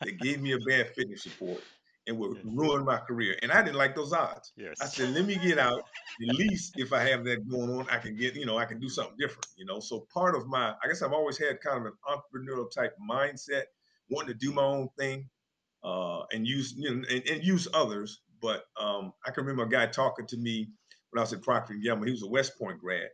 [0.00, 1.62] that gave me a bad fitness report
[2.06, 3.36] and would ruin my career.
[3.42, 4.52] And I didn't like those odds.
[4.56, 4.78] Yes.
[4.80, 5.84] I said, let me get out.
[6.28, 8.80] At least if I have that going on, I can get, you know, I can
[8.80, 9.78] do something different, you know.
[9.78, 13.64] So part of my, I guess I've always had kind of an entrepreneurial type mindset,
[14.08, 15.28] wanting to do my own thing
[15.84, 18.22] uh, and use, you know, and, and use others.
[18.40, 20.70] But um, I can remember a guy talking to me
[21.10, 22.06] when I was at Procter & Gamble.
[22.06, 23.08] He was a West Point grad.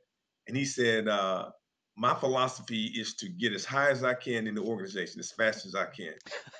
[0.46, 1.50] And he said, uh,
[1.96, 5.66] my philosophy is to get as high as I can in the organization as fast
[5.66, 6.14] as I can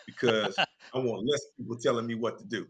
[0.06, 0.56] because
[0.94, 2.66] I want less people telling me what to do.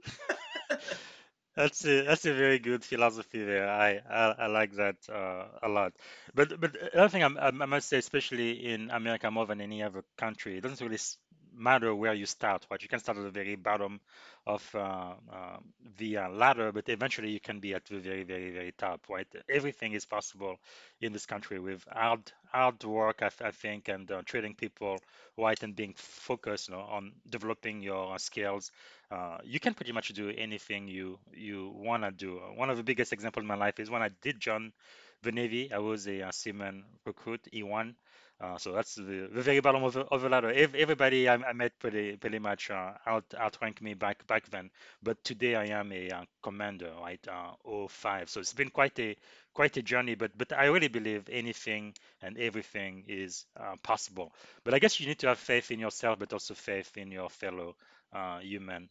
[1.57, 3.69] that's a that's a very good philosophy there.
[3.69, 5.93] I I, I like that uh, a lot.
[6.35, 10.05] But but another thing I, I must say, especially in America more than any other
[10.17, 10.99] country, it doesn't really
[11.57, 12.67] matter where you start.
[12.71, 14.01] Right, you can start at the very bottom
[14.47, 15.57] of uh, uh,
[15.99, 19.27] the uh, ladder, but eventually you can be at the very, very, very top, right?
[19.49, 20.57] Everything is possible
[21.01, 22.21] in this country with hard,
[22.53, 24.99] hard work, I, I think, and uh, treating people
[25.37, 28.71] right and being focused you know, on developing your skills.
[29.11, 32.41] Uh, you can pretty much do anything you you want to do.
[32.57, 34.73] One of the biggest examples in my life is when I did join
[35.23, 35.73] the Navy.
[35.73, 37.95] I was a, a seaman recruit, E1.
[38.41, 40.51] Uh, so that's the, the, very bottom of the, of the ladder.
[40.51, 44.71] Everybody I, I, met pretty pretty much uh, out outrank me back back then,
[45.03, 47.25] but today I am a uh, commander, right?
[47.29, 48.29] Uh, 05.
[48.29, 49.17] So it's been quite a
[49.55, 54.35] quite a journey, but but I really believe anything and everything is uh, possible.
[54.65, 57.31] But I guess you need to have faith in yourself, but also faith in your
[57.31, 57.77] fellow
[58.43, 58.89] human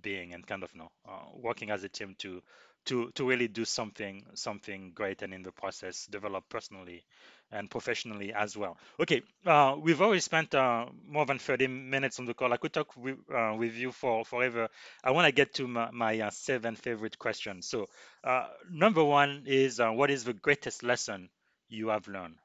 [0.00, 0.90] being, and kind of you know,
[1.34, 2.42] working as a team to
[2.86, 7.04] to to really do something something great and in the process develop personally
[7.52, 8.76] and professionally as well.
[8.98, 12.52] Okay, uh, we've already spent uh, more than 30 minutes on the call.
[12.52, 14.68] I could talk with, uh, with you for forever.
[15.02, 17.66] I want to get to my, my uh, seven favorite questions.
[17.66, 17.88] So,
[18.22, 21.28] uh, number one is uh, what is the greatest lesson
[21.68, 22.36] you have learned?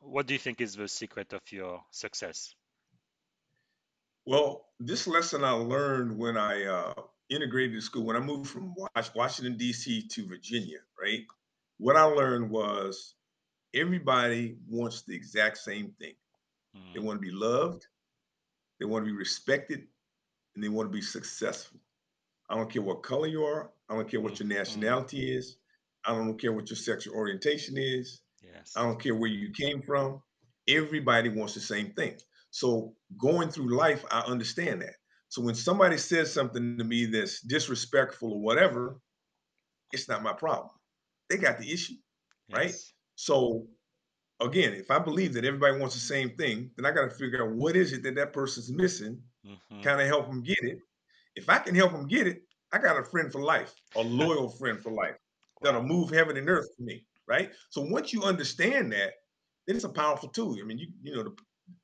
[0.00, 2.54] what do you think is the secret of your success?
[4.26, 6.92] Well, this lesson I learned when I
[7.34, 8.74] integrated school, when I moved from
[9.14, 10.08] Washington, D.C.
[10.08, 11.24] to Virginia, right?
[11.78, 13.14] What I learned was
[13.74, 16.14] everybody wants the exact same thing.
[16.76, 16.94] Mm.
[16.94, 17.86] They want to be loved,
[18.78, 19.86] they want to be respected,
[20.54, 21.80] and they want to be successful.
[22.48, 24.58] I don't care what color you are, I don't care what your mm-hmm.
[24.58, 25.56] nationality is,
[26.04, 28.72] I don't care what your sexual orientation is, yes.
[28.76, 30.22] I don't care where you came from.
[30.68, 32.16] Everybody wants the same thing.
[32.50, 34.94] So going through life, I understand that.
[35.32, 38.98] So when somebody says something to me that's disrespectful or whatever,
[39.90, 40.68] it's not my problem.
[41.30, 41.94] They got the issue,
[42.48, 42.58] yes.
[42.58, 42.74] right?
[43.14, 43.66] So
[44.42, 47.42] again, if I believe that everybody wants the same thing, then I got to figure
[47.42, 49.80] out what is it that that person's missing, mm-hmm.
[49.80, 50.76] kind of help them get it.
[51.34, 54.50] If I can help them get it, I got a friend for life, a loyal
[54.50, 55.16] friend for life
[55.62, 57.50] that'll move heaven and earth for me, right?
[57.70, 59.14] So once you understand that,
[59.66, 60.58] then it's a powerful tool.
[60.60, 61.34] I mean, you you know the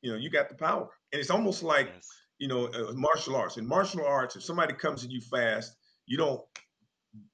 [0.03, 2.07] you know you got the power, and it's almost like yes
[2.39, 3.57] you know, uh, martial arts.
[3.57, 6.41] In martial arts, if somebody comes at you fast, you don't,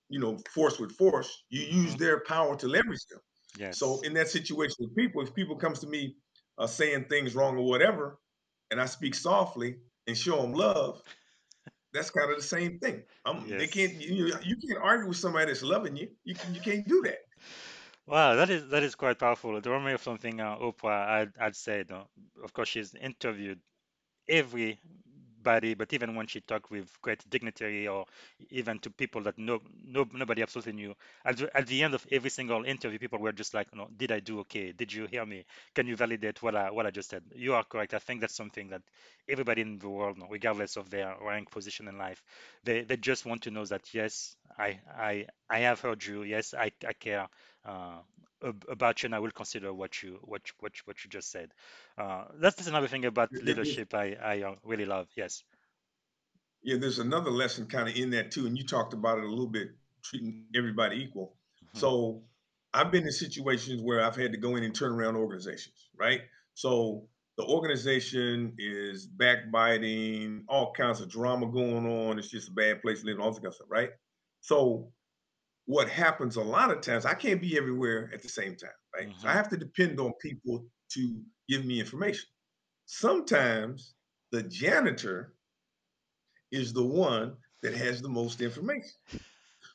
[0.08, 1.44] you know, force with force.
[1.50, 2.02] You use mm-hmm.
[2.02, 3.20] their power to leverage them.
[3.58, 3.78] Yes.
[3.78, 6.16] So in that situation with people, if people comes to me
[6.58, 8.18] uh, saying things wrong or whatever,
[8.70, 11.02] and I speak softly and show them love,
[11.92, 13.04] that's kind of the same thing.
[13.24, 14.10] Um, They can't Yes.
[14.10, 16.08] you you can't argue with somebody that's loving you.
[16.24, 17.20] You can you can't do that.
[18.06, 19.56] Wow, that is that is quite powerful.
[19.56, 21.90] It reminds me of something uh, Oprah had, had said.
[21.90, 22.04] uh,
[22.42, 23.60] Of course, she's interviewed
[24.28, 28.06] everybody, but even when she talked with great dignitary or
[28.50, 32.06] even to people that no, no nobody absolutely knew, at the, at the end of
[32.10, 34.72] every single interview, people were just like, no, did I do okay?
[34.72, 35.44] Did you hear me?
[35.74, 37.22] Can you validate what I what I just said?
[37.34, 37.94] You are correct.
[37.94, 38.82] I think that's something that
[39.28, 42.22] everybody in the world, regardless of their rank, position in life,
[42.64, 46.22] they, they just want to know that yes, I I I have heard you.
[46.22, 47.28] Yes, I I care.
[47.64, 47.98] Uh,
[48.68, 51.52] about you, and I will consider what you what you- what what you just said.
[51.98, 55.08] Uh, that's, another thing about There- there- There's leadership I I uh, really love.
[55.16, 55.44] Yes.
[56.62, 59.28] yeah, there's another lesson kind of in that too, and you talked about it a
[59.28, 59.68] little bit,
[60.02, 61.36] treating everybody equal.
[61.64, 61.78] Mhm.
[61.78, 62.22] So
[62.72, 66.22] I've been in situations where I've had to go in and turn around organizations, right?
[66.54, 72.18] So the organization is backbiting, all kinds of drama going on.
[72.18, 73.90] It's just a bad place to live, all this kind of stuff, right?
[74.40, 74.92] So
[75.66, 79.08] what happens a lot of times, I can't be everywhere at the same time, right?
[79.16, 79.34] So I Mhm.
[79.34, 82.28] have to depend on people to give me information.
[82.86, 83.94] Sometimes
[84.32, 85.36] the janitor
[86.50, 88.90] is the one that has the most information.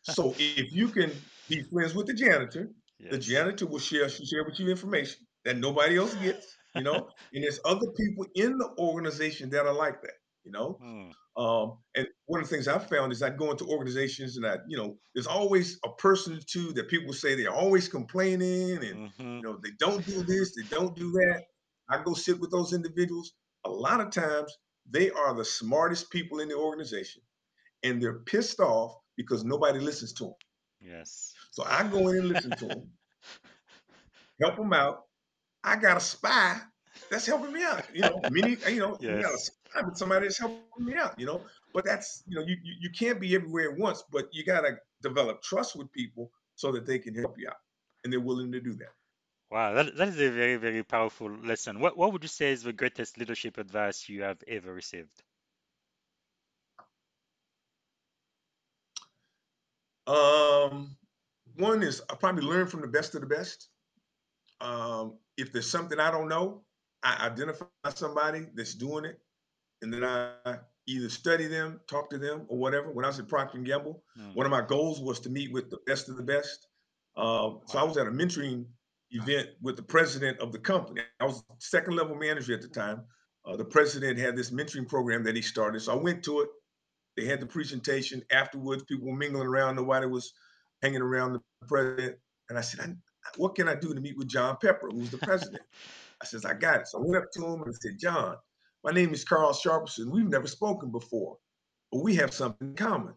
[0.02, 2.71] So if you can be friends with the janitor,
[3.10, 7.12] the janitor will share share with you information that nobody else gets, you know.
[7.34, 10.80] And there's other people in the organization that are like that, you know.
[10.80, 11.12] Hmm.
[11.39, 14.58] Um, and one of the things I've found is I go into organizations and I,
[14.67, 19.02] you know, there's always a person or two that people say they're always complaining and
[19.19, 19.41] Mhm.
[19.41, 21.45] you know they don't do this, they don't do that.
[21.89, 23.34] I go sit with those individuals.
[23.65, 24.54] A lot of times
[24.89, 27.23] they are the smartest people in the organization
[27.84, 30.36] and they're pissed off because nobody listens to them.
[30.82, 31.39] Yes.
[31.52, 32.97] So I go in and listen to them,
[34.41, 35.04] help them out.
[35.63, 36.62] I got a spy
[37.12, 37.95] that's helping me out.
[37.95, 39.52] You know, many, you know, you got a Yes.
[39.69, 41.41] Spy, but somebody that's helping me out, you know.
[41.73, 44.62] But that's, you know, you, you, you can't be everywhere at once, but you got
[44.62, 47.58] to develop trust with people so that they can help you out.
[48.03, 48.93] And they're willing to do that.
[49.51, 51.79] Wow, that, that is a very, very powerful lesson.
[51.79, 55.23] What what would you say is the greatest leadership advice you have ever received?
[60.05, 60.95] Um,
[61.55, 63.69] one is I probably learn from the best of the best.
[64.62, 66.62] Um, if there's something I don't know,
[67.03, 69.19] I identify somebody that's doing it,
[69.81, 72.91] and then I either study them, talk to them, or whatever.
[72.91, 74.33] When I was at Procter and Gamble, Hmm.
[74.33, 76.67] one of my goals was to meet with the best of the best.
[77.15, 78.65] Uh, so I was at a mentoring
[79.11, 81.01] event with the president of the company.
[81.19, 83.03] I was second level manager at the time.
[83.45, 86.49] Uh, the president had this mentoring program that he started, so I went to it.
[87.17, 88.83] They had the presentation afterwards.
[88.83, 89.75] People were mingling around.
[89.75, 90.33] Nobody was
[90.81, 92.17] hanging around the president.
[92.49, 92.95] And I said, I,
[93.37, 95.63] "What can I do to meet with John Pepper, who's the president?"
[96.21, 98.37] I says, "I got it." So I went up to him and I said, "John,
[98.84, 100.12] my name is Carl Sharperson.
[100.12, 101.38] We've never spoken before,
[101.92, 103.15] but we have something in common."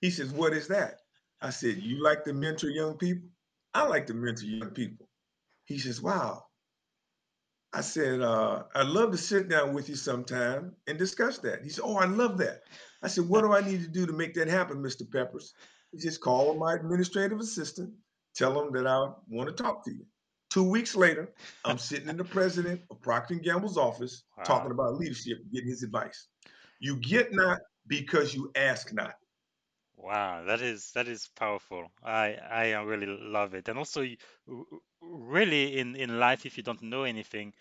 [0.00, 1.00] He says, "What is that?"
[1.40, 3.28] I said, "You like to mentor young people?
[3.74, 5.08] I like to mentor young people."
[5.66, 6.46] He says, "Wow."
[7.74, 11.64] I said, uh, I'd love to sit down with you sometime and discuss that.
[11.64, 12.62] He said, Oh, I love that.
[13.02, 15.10] I said, What do I need to do to make that happen, Mr.
[15.10, 15.54] Peppers?
[15.90, 17.92] He just call my administrative assistant,
[18.36, 20.06] tell him that I want to talk to you.
[20.54, 21.32] Two weeks later,
[21.64, 25.82] I'm sitting in the president of Procter & Gamble's office talking about leadership, getting his
[25.82, 26.28] advice.
[26.78, 29.16] You get not because you ask not.
[29.96, 31.90] Wow, that is that is powerful.
[32.04, 33.68] I I uh, really love it.
[33.68, 34.16] And also, you,
[34.48, 37.52] r- r- really in in life, if you don't know anything,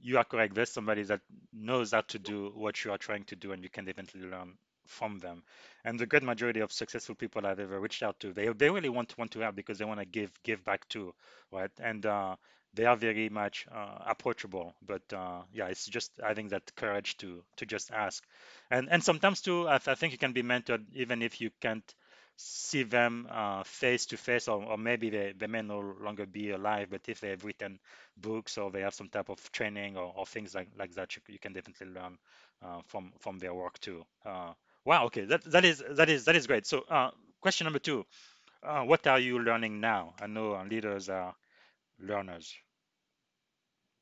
[0.00, 0.56] you are correct.
[0.56, 1.20] There's somebody that
[1.52, 4.58] knows how to do what you are trying to do, and you can definitely learn
[4.92, 5.42] from them.
[5.84, 8.88] And the great majority of successful people I've ever reached out to, they they really
[8.88, 11.14] want to want to help because they want to give give back too,
[11.50, 11.70] right?
[11.80, 12.36] And uh,
[12.74, 14.74] they are very much uh, approachable.
[14.86, 18.24] But uh, yeah, it's just having that courage to to just ask.
[18.70, 21.94] And and sometimes too, I, I think you can be mentored even if you can't
[22.36, 26.50] see them uh, face to face, or, or maybe they, they may no longer be
[26.50, 27.78] alive, but if they have written
[28.16, 31.22] books or they have some type of training or, or things like, like that, you,
[31.28, 32.18] you can definitely learn
[32.62, 34.04] uh, from from their work too.
[34.24, 34.52] Uh,
[34.84, 36.66] wow, okay, that that is that is that is great.
[36.66, 37.10] So, uh,
[37.40, 38.04] question number two,
[38.62, 40.14] uh, what are you learning now?
[40.20, 41.34] I know uh, leaders are
[41.98, 42.54] learners.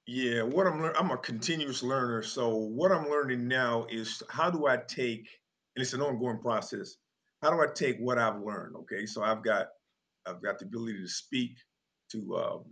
[0.07, 2.23] Yeah, what I'm learning, I'm a continuous learner.
[2.23, 5.29] So what I'm learning now is how do I take,
[5.77, 6.97] and it's an ongoing process.
[7.43, 8.77] How do I take what I've learned?
[8.77, 9.69] Okay, so I've got
[10.27, 11.53] I've got the ability to speak
[12.13, 12.65] to um,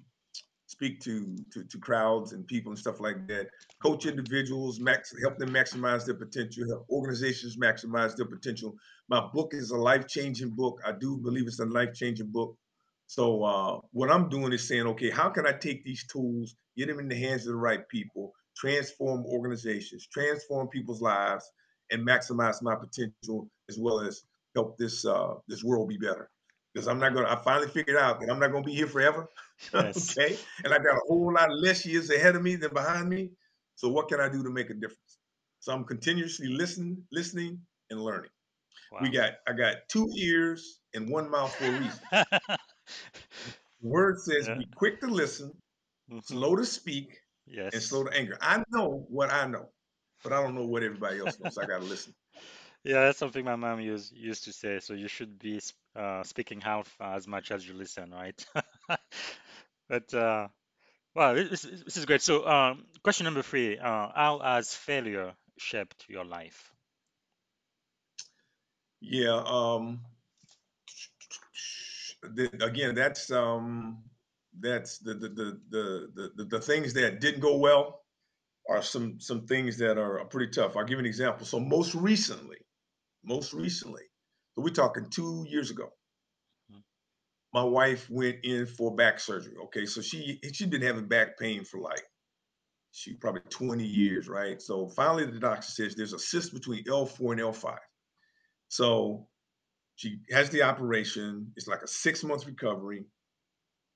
[0.79, 3.49] speak to, to to crowds and people and stuff like that.
[3.83, 6.69] Coach individuals, max help them maximize their potential.
[6.69, 8.77] Help organizations maximize their potential.
[9.09, 10.79] My book is a life changing book.
[10.87, 12.57] I do believe it's a life changing book.
[13.09, 16.87] So uh, what I'm doing is saying, okay, how can I take these tools, get
[16.87, 21.51] them in the hands of the right people, transform organizations, transform people's lives,
[21.91, 24.23] and maximize my potential as well as
[24.55, 26.31] help this uh, this world be better.
[26.73, 27.29] Because I'm not gonna.
[27.29, 29.29] I finally figured out that I'm not gonna be here forever.
[29.75, 30.19] Yes.
[30.19, 33.33] okay, and I got a whole lot less years ahead of me than behind me.
[33.75, 35.19] So what can I do to make a difference?
[35.61, 37.61] So I'm continuously listening, listening,
[37.91, 38.31] and learning.
[39.01, 42.09] We got I got two ears and one mouth for a reason.
[43.81, 44.55] Word says, Yeah.
[44.57, 45.53] "Be quick to listen,
[46.11, 46.25] Mhm.
[46.25, 47.21] slow to speak,
[47.73, 49.73] and slow to anger." I know what I know,
[50.23, 51.59] but I don't know what everybody else knows.
[51.59, 52.15] I got to listen.
[52.85, 54.79] Yeah, that's something my mom used used to say.
[54.81, 55.61] So you should be
[55.99, 58.47] uh, speaking half as much as you listen, right?
[59.89, 60.49] But uh,
[61.15, 62.23] wow, this, this is great.
[62.23, 66.71] So, um, question number three: uh, How has failure shaped your life?
[69.01, 69.43] Yeah.
[69.47, 70.01] Um.
[72.23, 74.03] The, again, that's um.
[74.61, 78.03] That's the the, the the the the the things that didn't go well
[78.69, 80.77] are some some things that are pretty tough.
[80.77, 81.47] I'll give you an example.
[81.47, 82.59] So most recently,
[83.25, 84.03] most recently,
[84.59, 85.93] so we're talking two years ago.
[86.69, 86.83] Mhm.
[87.55, 89.57] My wife went in for back surgery.
[89.57, 92.03] Okay, so she she'd been having back pain for like
[92.91, 94.61] she probably 20 years, right?
[94.61, 97.79] So finally the doctor says there's a cyst between L4 and L5.
[98.67, 99.29] So
[99.95, 101.53] she has the operation.
[101.55, 103.05] It's like a six month recovery.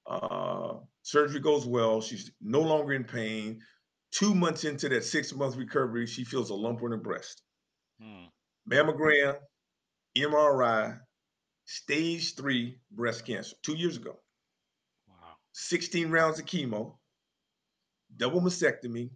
[0.06, 2.00] Uh, surgery goes well.
[2.00, 3.62] She's no longer in pain.
[4.12, 7.42] Two months into that six month recovery, she feels a lump on her breast.
[8.00, 8.26] Hmm.
[8.70, 9.40] Mammogram,
[10.16, 10.98] MRI,
[11.64, 13.56] stage three breast cancer.
[13.62, 14.18] Two years ago.
[15.08, 15.34] Wow.
[15.52, 16.96] 16 rounds of chemo,
[18.16, 19.10] double mastectomy,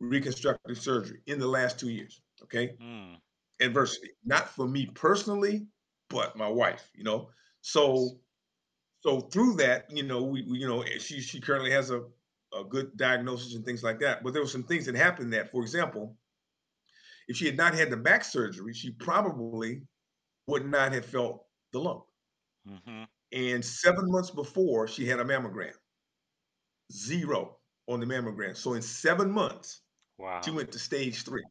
[0.00, 2.20] reconstructive surgery in the last two years.
[2.42, 2.74] Okay.
[2.80, 3.14] Hmm.
[3.60, 4.10] Adversity.
[4.24, 5.66] Not for me personally,
[6.08, 7.28] but my wife, you know.
[7.60, 8.18] So
[9.00, 12.02] so through that, you know, we, we you know, she she currently has a,
[12.54, 14.22] a good diagnosis and things like that.
[14.22, 16.16] But there were some things that happened that, for example,
[17.28, 19.82] if she had not had the back surgery, she probably
[20.46, 22.04] would not have felt the lump.
[22.64, 25.74] hmm And seven months before, she had a mammogram,
[26.92, 28.56] zero on the mammogram.
[28.56, 29.82] So in seven months,
[30.42, 31.44] she went to stage three.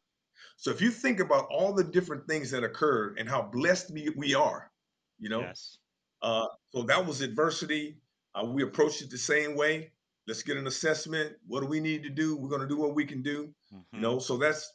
[0.56, 4.10] So if you think about all the different things that occurred and how blessed we,
[4.16, 4.72] we are,
[5.18, 5.78] you know, Yes.
[6.22, 8.00] uh, so that was adversity.
[8.34, 9.92] Uh, we approached it the same way.
[10.26, 11.36] Let's get an assessment.
[11.46, 12.36] What do we need to do?
[12.36, 13.54] We're going to do what we can do.
[13.94, 14.70] You hmm know, so that's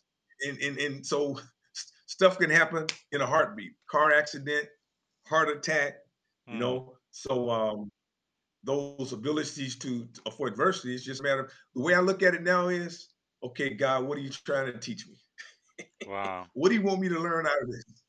[0.47, 1.39] and and, and so
[2.05, 3.73] stuff can happen in a heartbeat.
[3.87, 4.67] Car accident,
[5.27, 5.95] heart attack.
[6.51, 6.59] You Hmm.
[6.59, 7.91] know, so um,
[8.63, 11.45] those abilities to, to for adversity is just a matter.
[11.45, 14.71] of The way I look at it now is, okay, God, what are you trying
[14.73, 15.15] to teach me?
[16.05, 16.51] Wow.
[16.53, 18.03] What do you want me to learn out of this?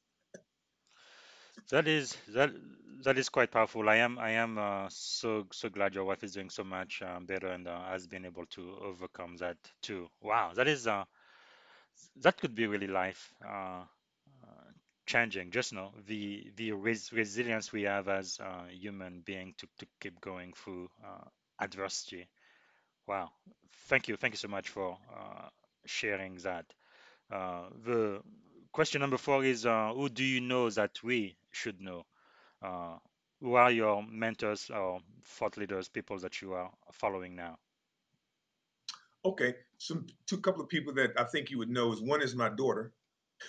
[1.71, 2.51] That is that
[3.05, 3.89] that is quite powerful.
[3.89, 7.27] I am I am uh, so so glad your wife is doing so much um,
[7.27, 10.09] better and uh, has been able to overcome that too.
[10.21, 11.05] Wow, that is uh
[12.17, 13.83] that could be really life uh,
[14.45, 14.69] uh,
[15.07, 15.51] changing.
[15.51, 20.21] Just know the the res resilience we have as uh, human being to to keep
[20.21, 21.25] going through uh,
[21.61, 22.27] adversity.
[23.07, 23.31] Wow,
[23.89, 25.49] thank you, thank you so much for uh,
[25.87, 26.67] sharing that.
[27.31, 28.23] The
[28.73, 32.07] question number four is who do you know that we should know?
[33.41, 37.59] Who are your mentors or thought leaders, people that you are following now?
[39.27, 42.37] Okay, some two couple of people that I think you would know is one is
[42.37, 42.93] my daughter.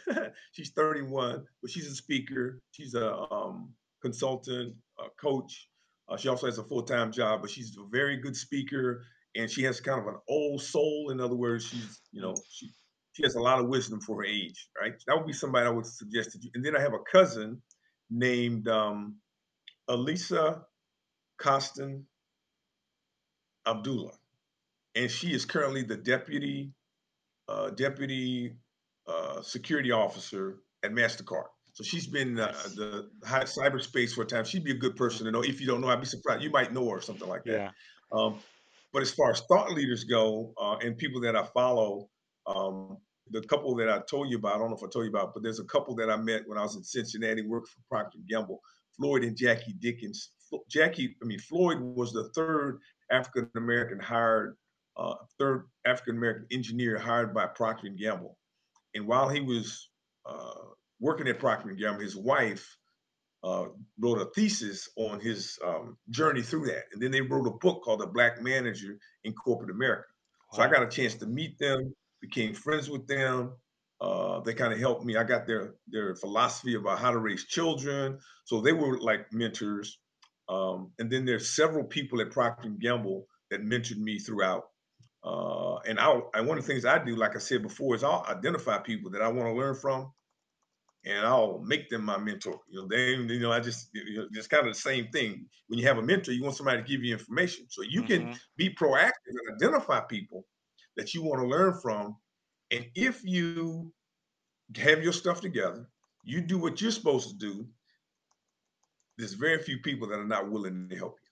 [0.51, 2.59] she's 31, but she's a speaker.
[2.71, 3.71] She's a um,
[4.01, 5.69] consultant, a coach.
[6.09, 9.03] Uh, she also has a full time job, but she's a very good speaker,
[9.35, 11.11] and she has kind of an old soul.
[11.11, 12.71] In other words, she's you know she
[13.11, 14.69] she has a lot of wisdom for her age.
[14.81, 16.49] Right, that would be somebody I would suggest to you.
[16.55, 17.61] And then I have a cousin
[18.09, 19.17] named um,
[19.89, 20.63] Elisa
[21.37, 22.03] Costin
[23.67, 24.13] Abdullah,
[24.97, 26.71] and she is currently the deputy
[27.47, 28.53] uh, deputy
[29.07, 31.45] uh, security officer at Mastercard.
[31.73, 34.43] So she's been uh, the high cyberspace for a time.
[34.43, 35.43] She'd be a good person to know.
[35.43, 36.41] If you don't know, I'd be surprised.
[36.43, 37.51] You might know her or something like that.
[37.51, 37.71] Yeah.
[38.11, 38.39] Um,
[38.91, 42.09] but as far as thought leaders go uh, and people that I follow,
[42.47, 42.97] um,
[43.29, 45.33] the couple that I told you about, I don't know if I told you about,
[45.33, 48.19] but there's a couple that I met when I was in Cincinnati, worked for Procter
[48.27, 48.59] Gamble,
[48.97, 50.31] Floyd and Jackie Dickens.
[50.69, 52.79] Jackie, I mean Floyd was the third
[53.11, 54.57] African American hired,
[54.97, 58.37] uh, third African American engineer hired by Procter and Gamble.
[58.95, 59.89] And while he was
[60.25, 60.53] uh,
[60.99, 62.77] working at Procter and Gamble, his wife
[63.43, 63.65] uh,
[63.99, 66.85] wrote a thesis on his um, journey through that.
[66.91, 70.07] And then they wrote a book called The Black Manager in Corporate America.
[70.53, 73.53] So I got a chance to meet them, became friends with them.
[73.99, 75.17] Uh, they kind of helped me.
[75.17, 78.19] I got their their philosophy about how to raise children.
[78.45, 79.99] So they were like mentors.
[80.49, 84.65] Um, and then there's several people at Procter and Gamble that mentored me throughout
[85.27, 88.03] Uh, and I, and one of the things I do, like I said before, is
[88.03, 90.13] I'll identify people that I want to learn from,
[91.05, 92.59] and I'll make them my mentor.
[92.69, 95.49] You know, they, you know, I just, you know, it's kind of the same thing.
[95.67, 98.29] When you have a mentor, you want somebody to give you information, so you can
[98.29, 100.45] hmm be proactive and identify people
[100.97, 102.17] that you want to learn from.
[102.71, 103.93] And if you
[104.77, 105.89] have your stuff together,
[106.23, 107.69] you do what you're supposed to do.
[109.17, 111.26] There's very few people that are not willing to help you.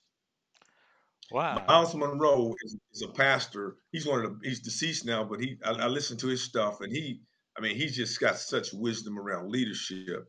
[1.32, 1.64] Wow.
[1.68, 3.78] Myles Munroe is, is a pastor.
[3.92, 6.82] He's one of the he's deceased now, but he I, I listen to his stuff
[6.82, 7.22] and he
[7.58, 10.28] I mean he's just got such wisdom around leadership.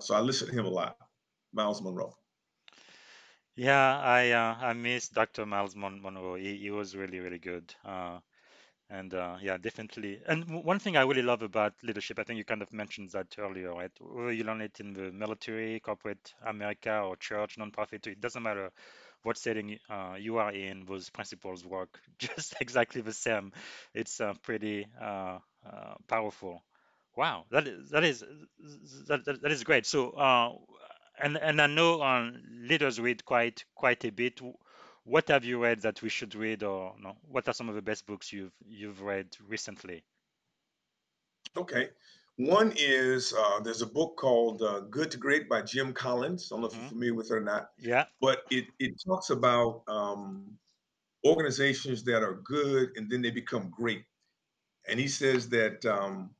[0.00, 0.96] So I listen to him a lot.
[1.52, 2.14] Myles Munroe.
[3.56, 5.46] Yeah, I uh, I miss Dr.
[5.46, 6.34] Myles Mon Munroe.
[6.34, 7.74] He, he was really, really good.
[7.84, 8.18] Uh,
[8.90, 10.20] and uh, yeah, definitely.
[10.28, 13.34] And one thing I really love about leadership, I think you kind of mentioned that
[13.38, 13.90] earlier, right?
[13.98, 18.70] Whether you learn it in the military, corporate America, or church, nonprofit, it doesn't matter
[19.26, 23.52] what setting uh, you are in, those principles work just exactly the same.
[23.92, 26.62] It's uh, pretty uh, uh, powerful.
[27.16, 28.22] Wow, that is that is
[29.08, 29.86] that, that, is great.
[29.86, 30.52] So, uh,
[31.20, 34.40] and and I know um, leaders read quite quite a bit.
[35.04, 36.94] What have you read that we should read, or?
[37.28, 40.04] What are some of the best books you've you've read recently?
[41.56, 41.88] Okay.
[42.36, 46.50] One is uh, there's a book called uh, Good to Great by Jim Collins.
[46.50, 48.06] I don't know if you're hmm familiar with it or not, Yeah.
[48.20, 50.58] but it it talks about um,
[51.26, 54.04] organizations that are good and then they become great.
[54.88, 56.36] And he says that um,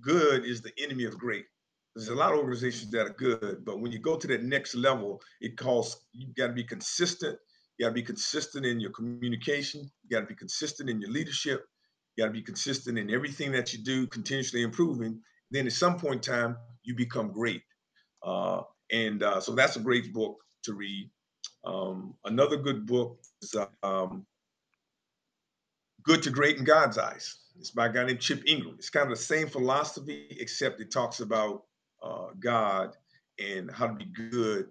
[0.00, 1.46] good is the enemy of great.
[1.94, 4.74] There's a lot of organizations that are good, but when you go to that next
[4.74, 7.38] level, it calls you got to be consistent.
[7.76, 9.90] You got to be consistent in your communication.
[10.02, 11.66] You got to be consistent in your leadership.
[12.16, 15.20] You got to be consistent in everything that you do, continuously improving.
[15.50, 17.62] Then at some point in time, you become great.
[18.22, 21.10] Uh, and uh, so that's a great book to read.
[21.64, 24.26] Um, another good book is um,
[26.02, 27.36] Good to Great in God's Eyes.
[27.58, 28.76] It's by a guy named Chip Ingram.
[28.78, 31.64] It's kind of the same philosophy, except it talks about
[32.02, 32.96] uh, God
[33.38, 34.68] and how to be good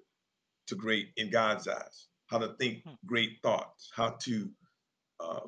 [0.68, 2.94] to great in God's eyes, how to think Hmm.
[3.06, 4.50] great thoughts, how to
[5.20, 5.42] uh,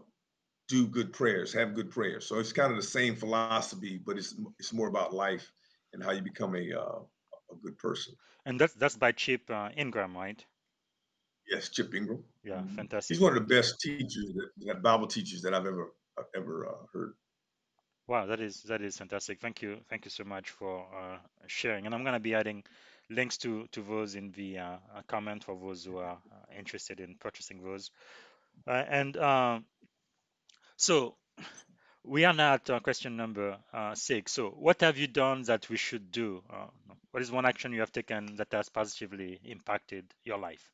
[0.67, 2.25] do good prayers, have good prayers.
[2.25, 5.51] So it's kind of the same philosophy, but it's it's more about life
[5.93, 6.99] and how you become a uh,
[7.51, 8.15] a good person.
[8.45, 10.45] And that's that's by Chip uh, Ingram, right?
[11.47, 12.23] Yes, Chip Ingram.
[12.43, 12.75] Yeah, Mhm.
[12.75, 13.17] fantastic.
[13.17, 16.67] He's one of the best teachers, that, that Bible teachers that I've ever I've ever
[16.67, 17.13] uh, heard.
[18.07, 19.39] Wow, that is that is fantastic.
[19.39, 21.85] Thank you, thank you so much for uh, sharing.
[21.85, 22.63] And I'm gonna be adding
[23.09, 26.99] links to to those in the uh, uh, comment for those who are uh, interested
[26.99, 27.91] in purchasing those.
[28.67, 29.65] Uh, and um,
[30.77, 31.17] so
[32.03, 34.31] we are now at uh, question number uh, six.
[34.33, 36.43] So what have you done that we should do?
[36.49, 36.67] Uh,
[37.11, 40.71] what is one action you have taken that has positively impacted your life?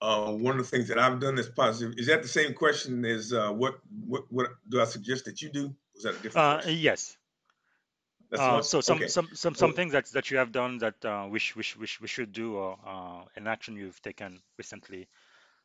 [0.00, 3.04] Uh, one of the things that I've done that's positive is that the same question
[3.04, 5.74] as uh, what what what do I suggest that you do?
[5.94, 6.74] Was that a different Uh, question?
[6.76, 7.16] yes.
[8.34, 9.06] Uh, so some Okay.
[9.06, 11.62] some some So some things that that you have done that uh, we, sh- we,
[11.62, 15.06] sh- we, sh- we should do or uh, an action you've taken recently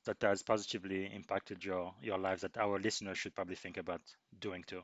[0.08, 4.02] that has positively impacted your your life that our listeners should probably think about
[4.40, 4.82] doing too.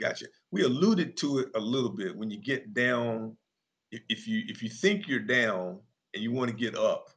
[0.00, 0.26] Gotcha.
[0.50, 3.36] We alluded to it a little bit when you get down.
[3.92, 5.80] If, if you if you think you're down
[6.14, 7.08] and you want to get up,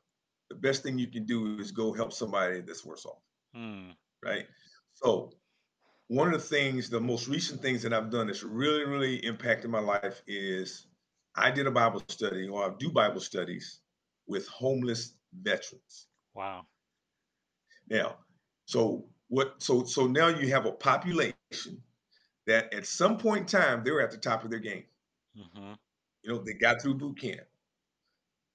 [0.50, 3.22] the best thing you can do is go help somebody that's worse off,
[3.54, 3.92] Hmm.
[4.24, 4.46] right?
[4.94, 5.32] So
[6.08, 9.70] one of the things, the most recent things that I've done that's really really impacted
[9.70, 10.88] my life is
[11.36, 13.82] I did a Bible study or I do Bible studies
[14.28, 16.08] with homeless veterans.
[16.34, 16.68] Wow.
[17.90, 18.18] Now,
[18.66, 19.62] so what?
[19.62, 21.56] So so now you have a population
[22.26, 24.86] that at some point in time they were at the top of their game.
[25.36, 25.74] hmm
[26.22, 27.48] You know, they got through boot camp.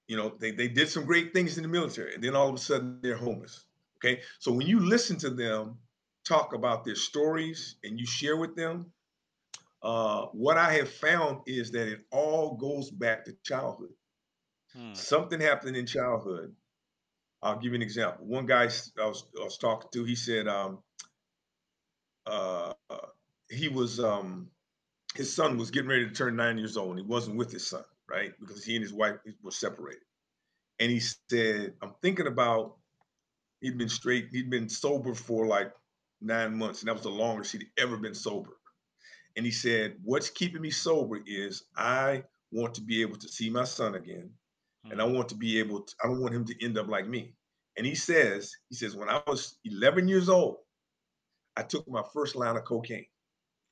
[0.07, 2.55] You know, they, they did some great things in the military, and then all of
[2.55, 3.65] a sudden they're homeless.
[3.97, 4.09] Okay.
[4.39, 5.79] So when you listen to them
[6.23, 8.91] talk about their stories and you share with them,
[9.83, 13.93] uh, what I have found is that it all goes back to childhood.
[14.73, 14.93] Hmm.
[14.93, 16.55] Something happened in childhood.
[17.45, 18.25] I'll give you an example.
[18.25, 20.79] One guy I was, I was talking to, he said um,
[22.25, 22.73] uh,
[23.49, 24.49] he was um,
[25.15, 27.67] his son was getting ready to turn nine years old and he wasn't with his
[27.67, 28.33] son, right?
[28.39, 30.01] Because he and his wife were separated.
[30.79, 32.77] And he said, I'm thinking about
[33.61, 35.71] he'd been straight, he'd been sober for like
[36.21, 38.57] nine months, and that was the longest he'd ever been sober.
[39.37, 43.49] And he said, What's keeping me sober is I want to be able to see
[43.51, 44.31] my son again.
[44.91, 45.15] And I Hmm.
[45.15, 47.35] want to be able to, I don't want him to end up like me.
[47.77, 50.59] And he says, he says, when I was 11 years old,
[51.57, 53.07] I took my first line of cocaine.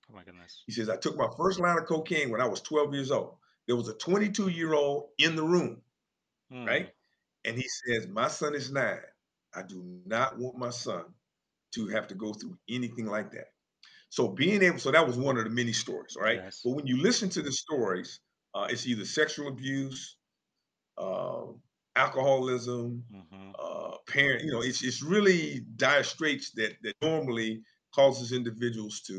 [0.10, 0.66] Oh my goodness.
[0.66, 3.38] He says, I took my first line of cocaine when I was 12 years old.
[3.68, 5.84] There was a 22 year old in the room,
[6.50, 6.68] Hmm.
[6.68, 6.94] right?
[7.46, 9.02] And he says, My son is nine.
[9.56, 11.16] I do not want my son
[11.74, 13.48] to have to go through anything like that.
[14.10, 16.44] So being able, so that was one of the many stories, right?
[16.44, 16.62] Yes.
[16.64, 18.22] But when you listen to the stories,
[18.56, 20.18] uh, it's either sexual abuse,
[20.98, 21.46] uh,
[21.96, 27.62] alcoholism, hmm uh, parent, you know, it's it's really dire straits that that normally
[27.94, 29.14] causes individuals to,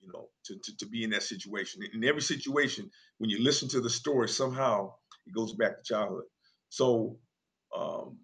[0.00, 1.82] you know, to, to, to be in that situation.
[1.94, 4.94] In every situation, when you listen to the story, somehow
[5.26, 6.24] it goes back to childhood.
[6.68, 7.18] So,
[7.74, 8.18] um,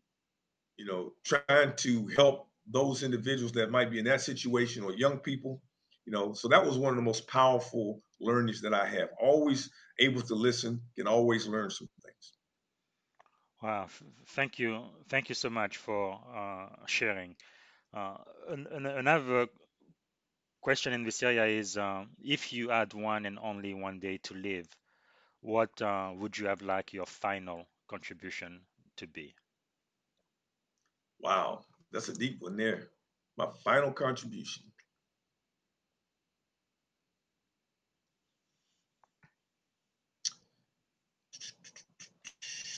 [0.77, 5.19] you know, trying to help those individuals that might be in that situation or young
[5.19, 5.63] people,
[6.05, 9.11] you know, so that was one of the most powerful learnings that I have.
[9.21, 9.71] Always
[10.01, 12.33] able to listen, can always learn some things.
[13.63, 13.89] Wow.
[14.29, 14.85] Thank you.
[15.09, 17.37] Thank you so much for uh, sharing.
[17.95, 19.49] Uh, an, an- another
[20.61, 24.35] question in this area is um, if you had one and only one day to
[24.35, 24.69] live,
[25.41, 28.61] what uh, would you have like your final contribution
[28.97, 29.35] to be?
[31.21, 32.89] Wow, that's a deep one there.
[33.37, 34.65] My final contribution.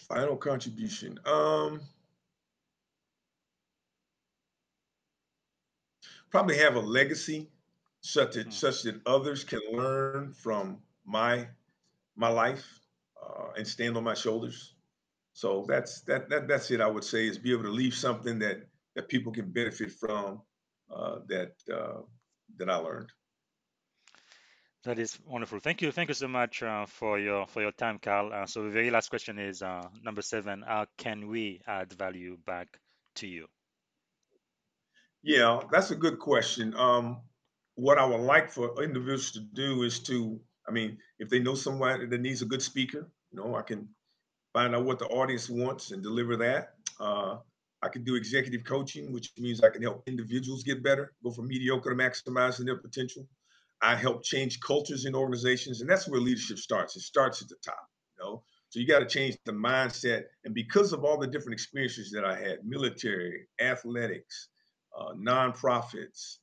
[0.08, 1.18] Final contribution.
[1.26, 1.80] Um,
[6.30, 7.50] probably have a legacy
[8.00, 8.50] such that Hmm.
[8.52, 11.48] such that others can learn from my
[12.16, 12.80] my life
[13.22, 14.74] uh, and stand on my shoulders.
[15.32, 16.80] So that's that, that that's it.
[16.80, 20.42] I would say is be able to leave something that that people can benefit from
[20.90, 22.02] uh, that uh,
[22.56, 23.10] that I learned.
[24.84, 25.58] That is wonderful.
[25.58, 25.90] Thank you.
[25.90, 28.32] Thank you so much uh, for your for your time, Carl.
[28.32, 30.62] Uh, so the very last question is uh, number seven.
[30.66, 32.78] How can we add value back
[33.16, 33.48] to you?
[35.22, 36.74] Yeah, that's a good question.
[36.76, 37.20] Um,
[37.74, 41.54] what I would like for individuals to do is to, I mean, if they know
[41.54, 43.88] somebody that needs a good speaker, you know, I can
[44.52, 46.74] find out what the audience wants and deliver that.
[47.00, 47.38] Uh,
[47.82, 51.48] I can do executive coaching, which means I can help individuals get better, go from
[51.48, 53.28] mediocre to maximizing their potential.
[53.80, 56.96] I help change cultures in organizations, and that's where leadership starts.
[56.96, 58.42] It starts at the top, you know.
[58.70, 60.24] So you got to change the mindset.
[60.44, 64.48] And because of all the different experiences that I had, military, athletics,
[64.98, 66.38] uh, nonprofits,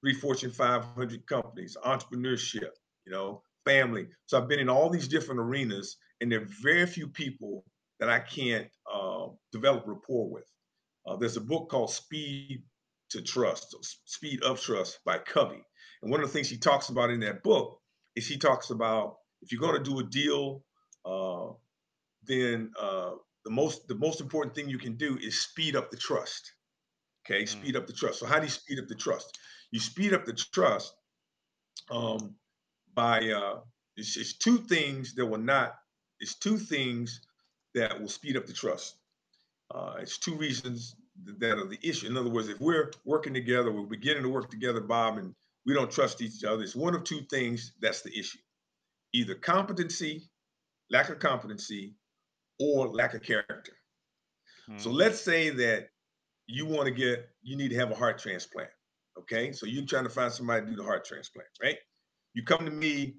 [0.00, 2.70] three Fortune 500 companies, entrepreneurship,
[3.04, 4.08] you know, family.
[4.26, 7.64] So I've been in all these different arenas, and there are very few people
[8.00, 10.50] that I can't uh, develop rapport with.
[11.06, 12.62] Uh, there's a book called Speed
[13.10, 13.74] to Trust,
[14.04, 15.62] Speed of Trust by Covey.
[16.02, 17.80] And one of the things he talks about in that book
[18.16, 20.64] is he talks about if you're going to do a deal,
[21.04, 21.48] uh,
[22.24, 23.12] then uh,
[23.44, 26.52] the most the most important thing you can do is speed up the trust.
[27.26, 28.20] Okay, Mm, speed up the trust.
[28.20, 29.38] So how do you speed up the trust?
[29.70, 30.94] You speed up the trust
[31.90, 32.34] um,
[32.94, 33.60] by uh,
[33.96, 35.74] it's, it's two things that will not.
[36.20, 37.20] It's two things
[37.74, 38.96] that will speed up the trust.
[39.72, 40.96] Uh, it's two reasons
[41.38, 42.06] that are the issue.
[42.06, 45.34] In other words, if we're working together, we're beginning to work together, Bob, and
[45.68, 48.38] we don't trust each other, it's one of two things that's the issue
[49.12, 50.28] either competency,
[50.90, 51.94] lack of competency,
[52.58, 53.72] or lack of character.
[54.76, 55.88] So mm, let's say that
[56.46, 58.68] you want to get, you need to have a heart transplant.
[59.18, 59.52] Okay.
[59.52, 61.76] So you're trying to find somebody to do the heart transplant, right?
[62.34, 63.14] You come to me, you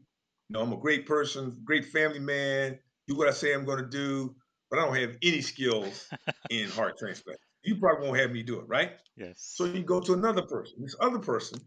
[0.50, 2.78] know, I'm a great person, great family man,
[3.08, 4.36] do what I say I'm going to do,
[4.70, 6.08] but I don't have any skills
[6.52, 7.40] in heart transplant.
[7.64, 8.92] You probably won't have me do it, right?
[9.18, 9.52] Yes.
[9.56, 10.82] So you go to another person.
[10.82, 11.60] This other person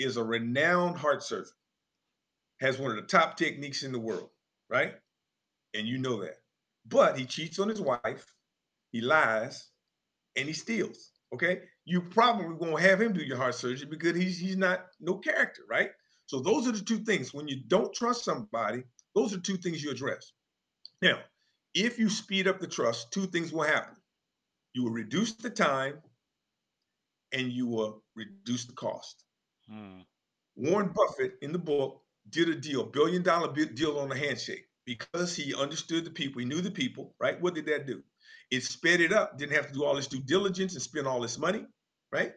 [0.00, 1.52] is a renowned heart surgeon,
[2.60, 4.30] has one of the top techniques in the world,
[4.68, 4.94] right?
[5.74, 6.36] And you know that.
[6.86, 8.34] But he cheats on his wife,
[8.92, 9.68] he lies,
[10.36, 11.12] and he steals.
[11.32, 11.62] Okay.
[11.84, 15.62] You probably won't have him do your heart surgery because he's he's not no character,
[15.68, 15.90] right?
[16.26, 17.34] So those are the two things.
[17.34, 18.82] When you don't trust somebody,
[19.14, 20.32] those are two things you address.
[21.02, 21.18] Now,
[21.74, 23.96] if you speed up the trust, two things will happen.
[24.72, 26.00] You will reduce the time
[27.32, 29.24] and you will reduce the cost.
[29.70, 30.04] Mm,
[30.56, 35.36] Warren Buffett in the book did a deal, billion dollar deal on a handshake because
[35.36, 36.40] he understood the people.
[36.40, 37.40] He knew the people, right?
[37.40, 38.02] What did that do?
[38.50, 41.20] It sped it up, didn't have to do all this due diligence and spend all
[41.20, 41.66] this money,
[42.12, 42.32] right?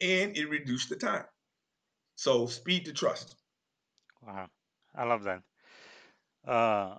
[0.00, 1.24] And it reduced the time.
[2.16, 3.36] So speed to trust.
[4.26, 4.48] wow.
[4.94, 5.42] I love that.
[6.46, 6.96] Uh,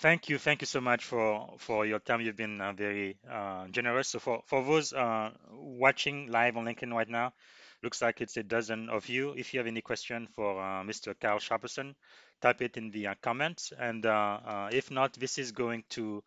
[0.00, 2.20] thank you, thank you so much for for your time.
[2.20, 4.08] You've been uh, very uh, generous.
[4.08, 7.32] So for for those uh, watching live on LinkedIn right now,
[7.82, 9.34] looks like it's a dozen of you.
[9.36, 11.14] If you have any question for uh, Mr.
[11.14, 11.94] Carl Sharperson,
[12.40, 13.72] type it in the uh, comments.
[13.78, 16.22] And uh, uh, if not, this is going to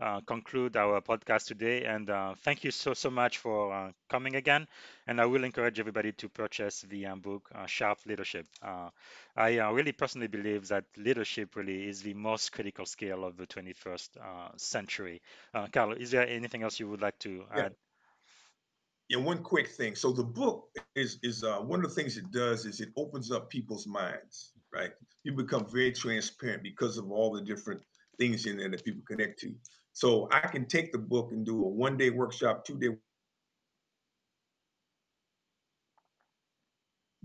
[0.00, 1.84] uh, conclude our podcast today.
[1.84, 4.66] And uh, thank you so so much for uh, coming again.
[5.06, 8.46] And I will encourage everybody to purchase the um, book uh, Sharp Leadership.
[8.62, 8.90] Uh,
[9.36, 13.46] I uh, really personally believe that leadership really is the most critical skill of the
[13.46, 15.22] 21st uh, century.
[15.54, 17.64] Uh, Carl, is there anything else you would like to Yeah.
[17.64, 17.74] add?
[19.08, 19.94] Yeah, one quick thing.
[19.94, 23.30] So the book is is uh, one of the things it does is it opens
[23.30, 24.92] up people's minds, right?
[25.24, 27.82] You become very transparent because of all the different
[28.18, 29.54] things in there that people connect to.
[29.92, 32.88] So I can take the book and do a one day workshop, two day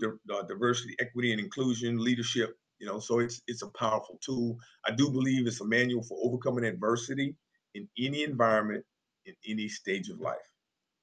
[0.03, 2.57] uh, diversity, equity, and inclusion, leadership.
[2.79, 4.57] You know, so it's it's a powerful tool.
[4.86, 7.36] I do believe it's a manual for overcoming adversity
[7.75, 8.86] in any environment,
[9.25, 10.50] in any stage of life.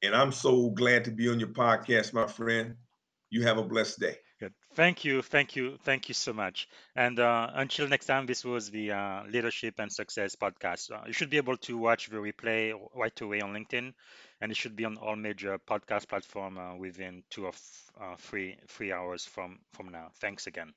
[0.03, 2.77] And I'm so glad to be on your podcast, my friend.
[3.31, 4.17] You have a blessed day.
[4.41, 4.55] Good.
[4.75, 5.21] Thank you.
[5.23, 5.79] Thank you.
[5.83, 6.69] Thank you so much.
[6.95, 10.93] And uh, until next time, this was the uh, Leadership and Success podcast.
[10.93, 13.93] Uh, you should be able to watch the replay right away on LinkedIn,
[14.41, 17.53] and it should be on all major podcast platform uh, within two or
[18.01, 20.11] uh, three three hours from from now.
[20.21, 20.73] Thanks again.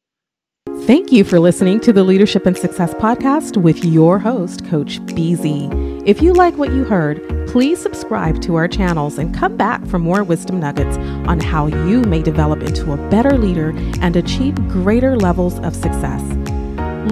[0.86, 6.02] Thank you for listening to the Leadership and Success Podcast with your host, Coach BZ.
[6.08, 10.00] If you like what you heard, please subscribe to our channels and come back for
[10.00, 15.16] more wisdom nuggets on how you may develop into a better leader and achieve greater
[15.16, 16.22] levels of success.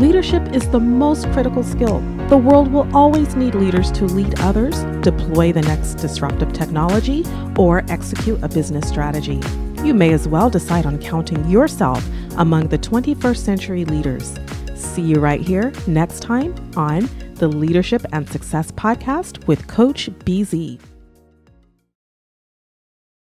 [0.02, 2.00] Leadership is the most critical skill.
[2.28, 7.24] The world will always need leaders to lead others, deploy the next disruptive technology,
[7.56, 9.40] or execute a business strategy.
[9.84, 12.06] You may as well decide on counting yourself
[12.40, 14.38] among the 21st century leaders.
[14.76, 20.80] See you right here next time on the Leadership and Success Podcast with Coach BZ.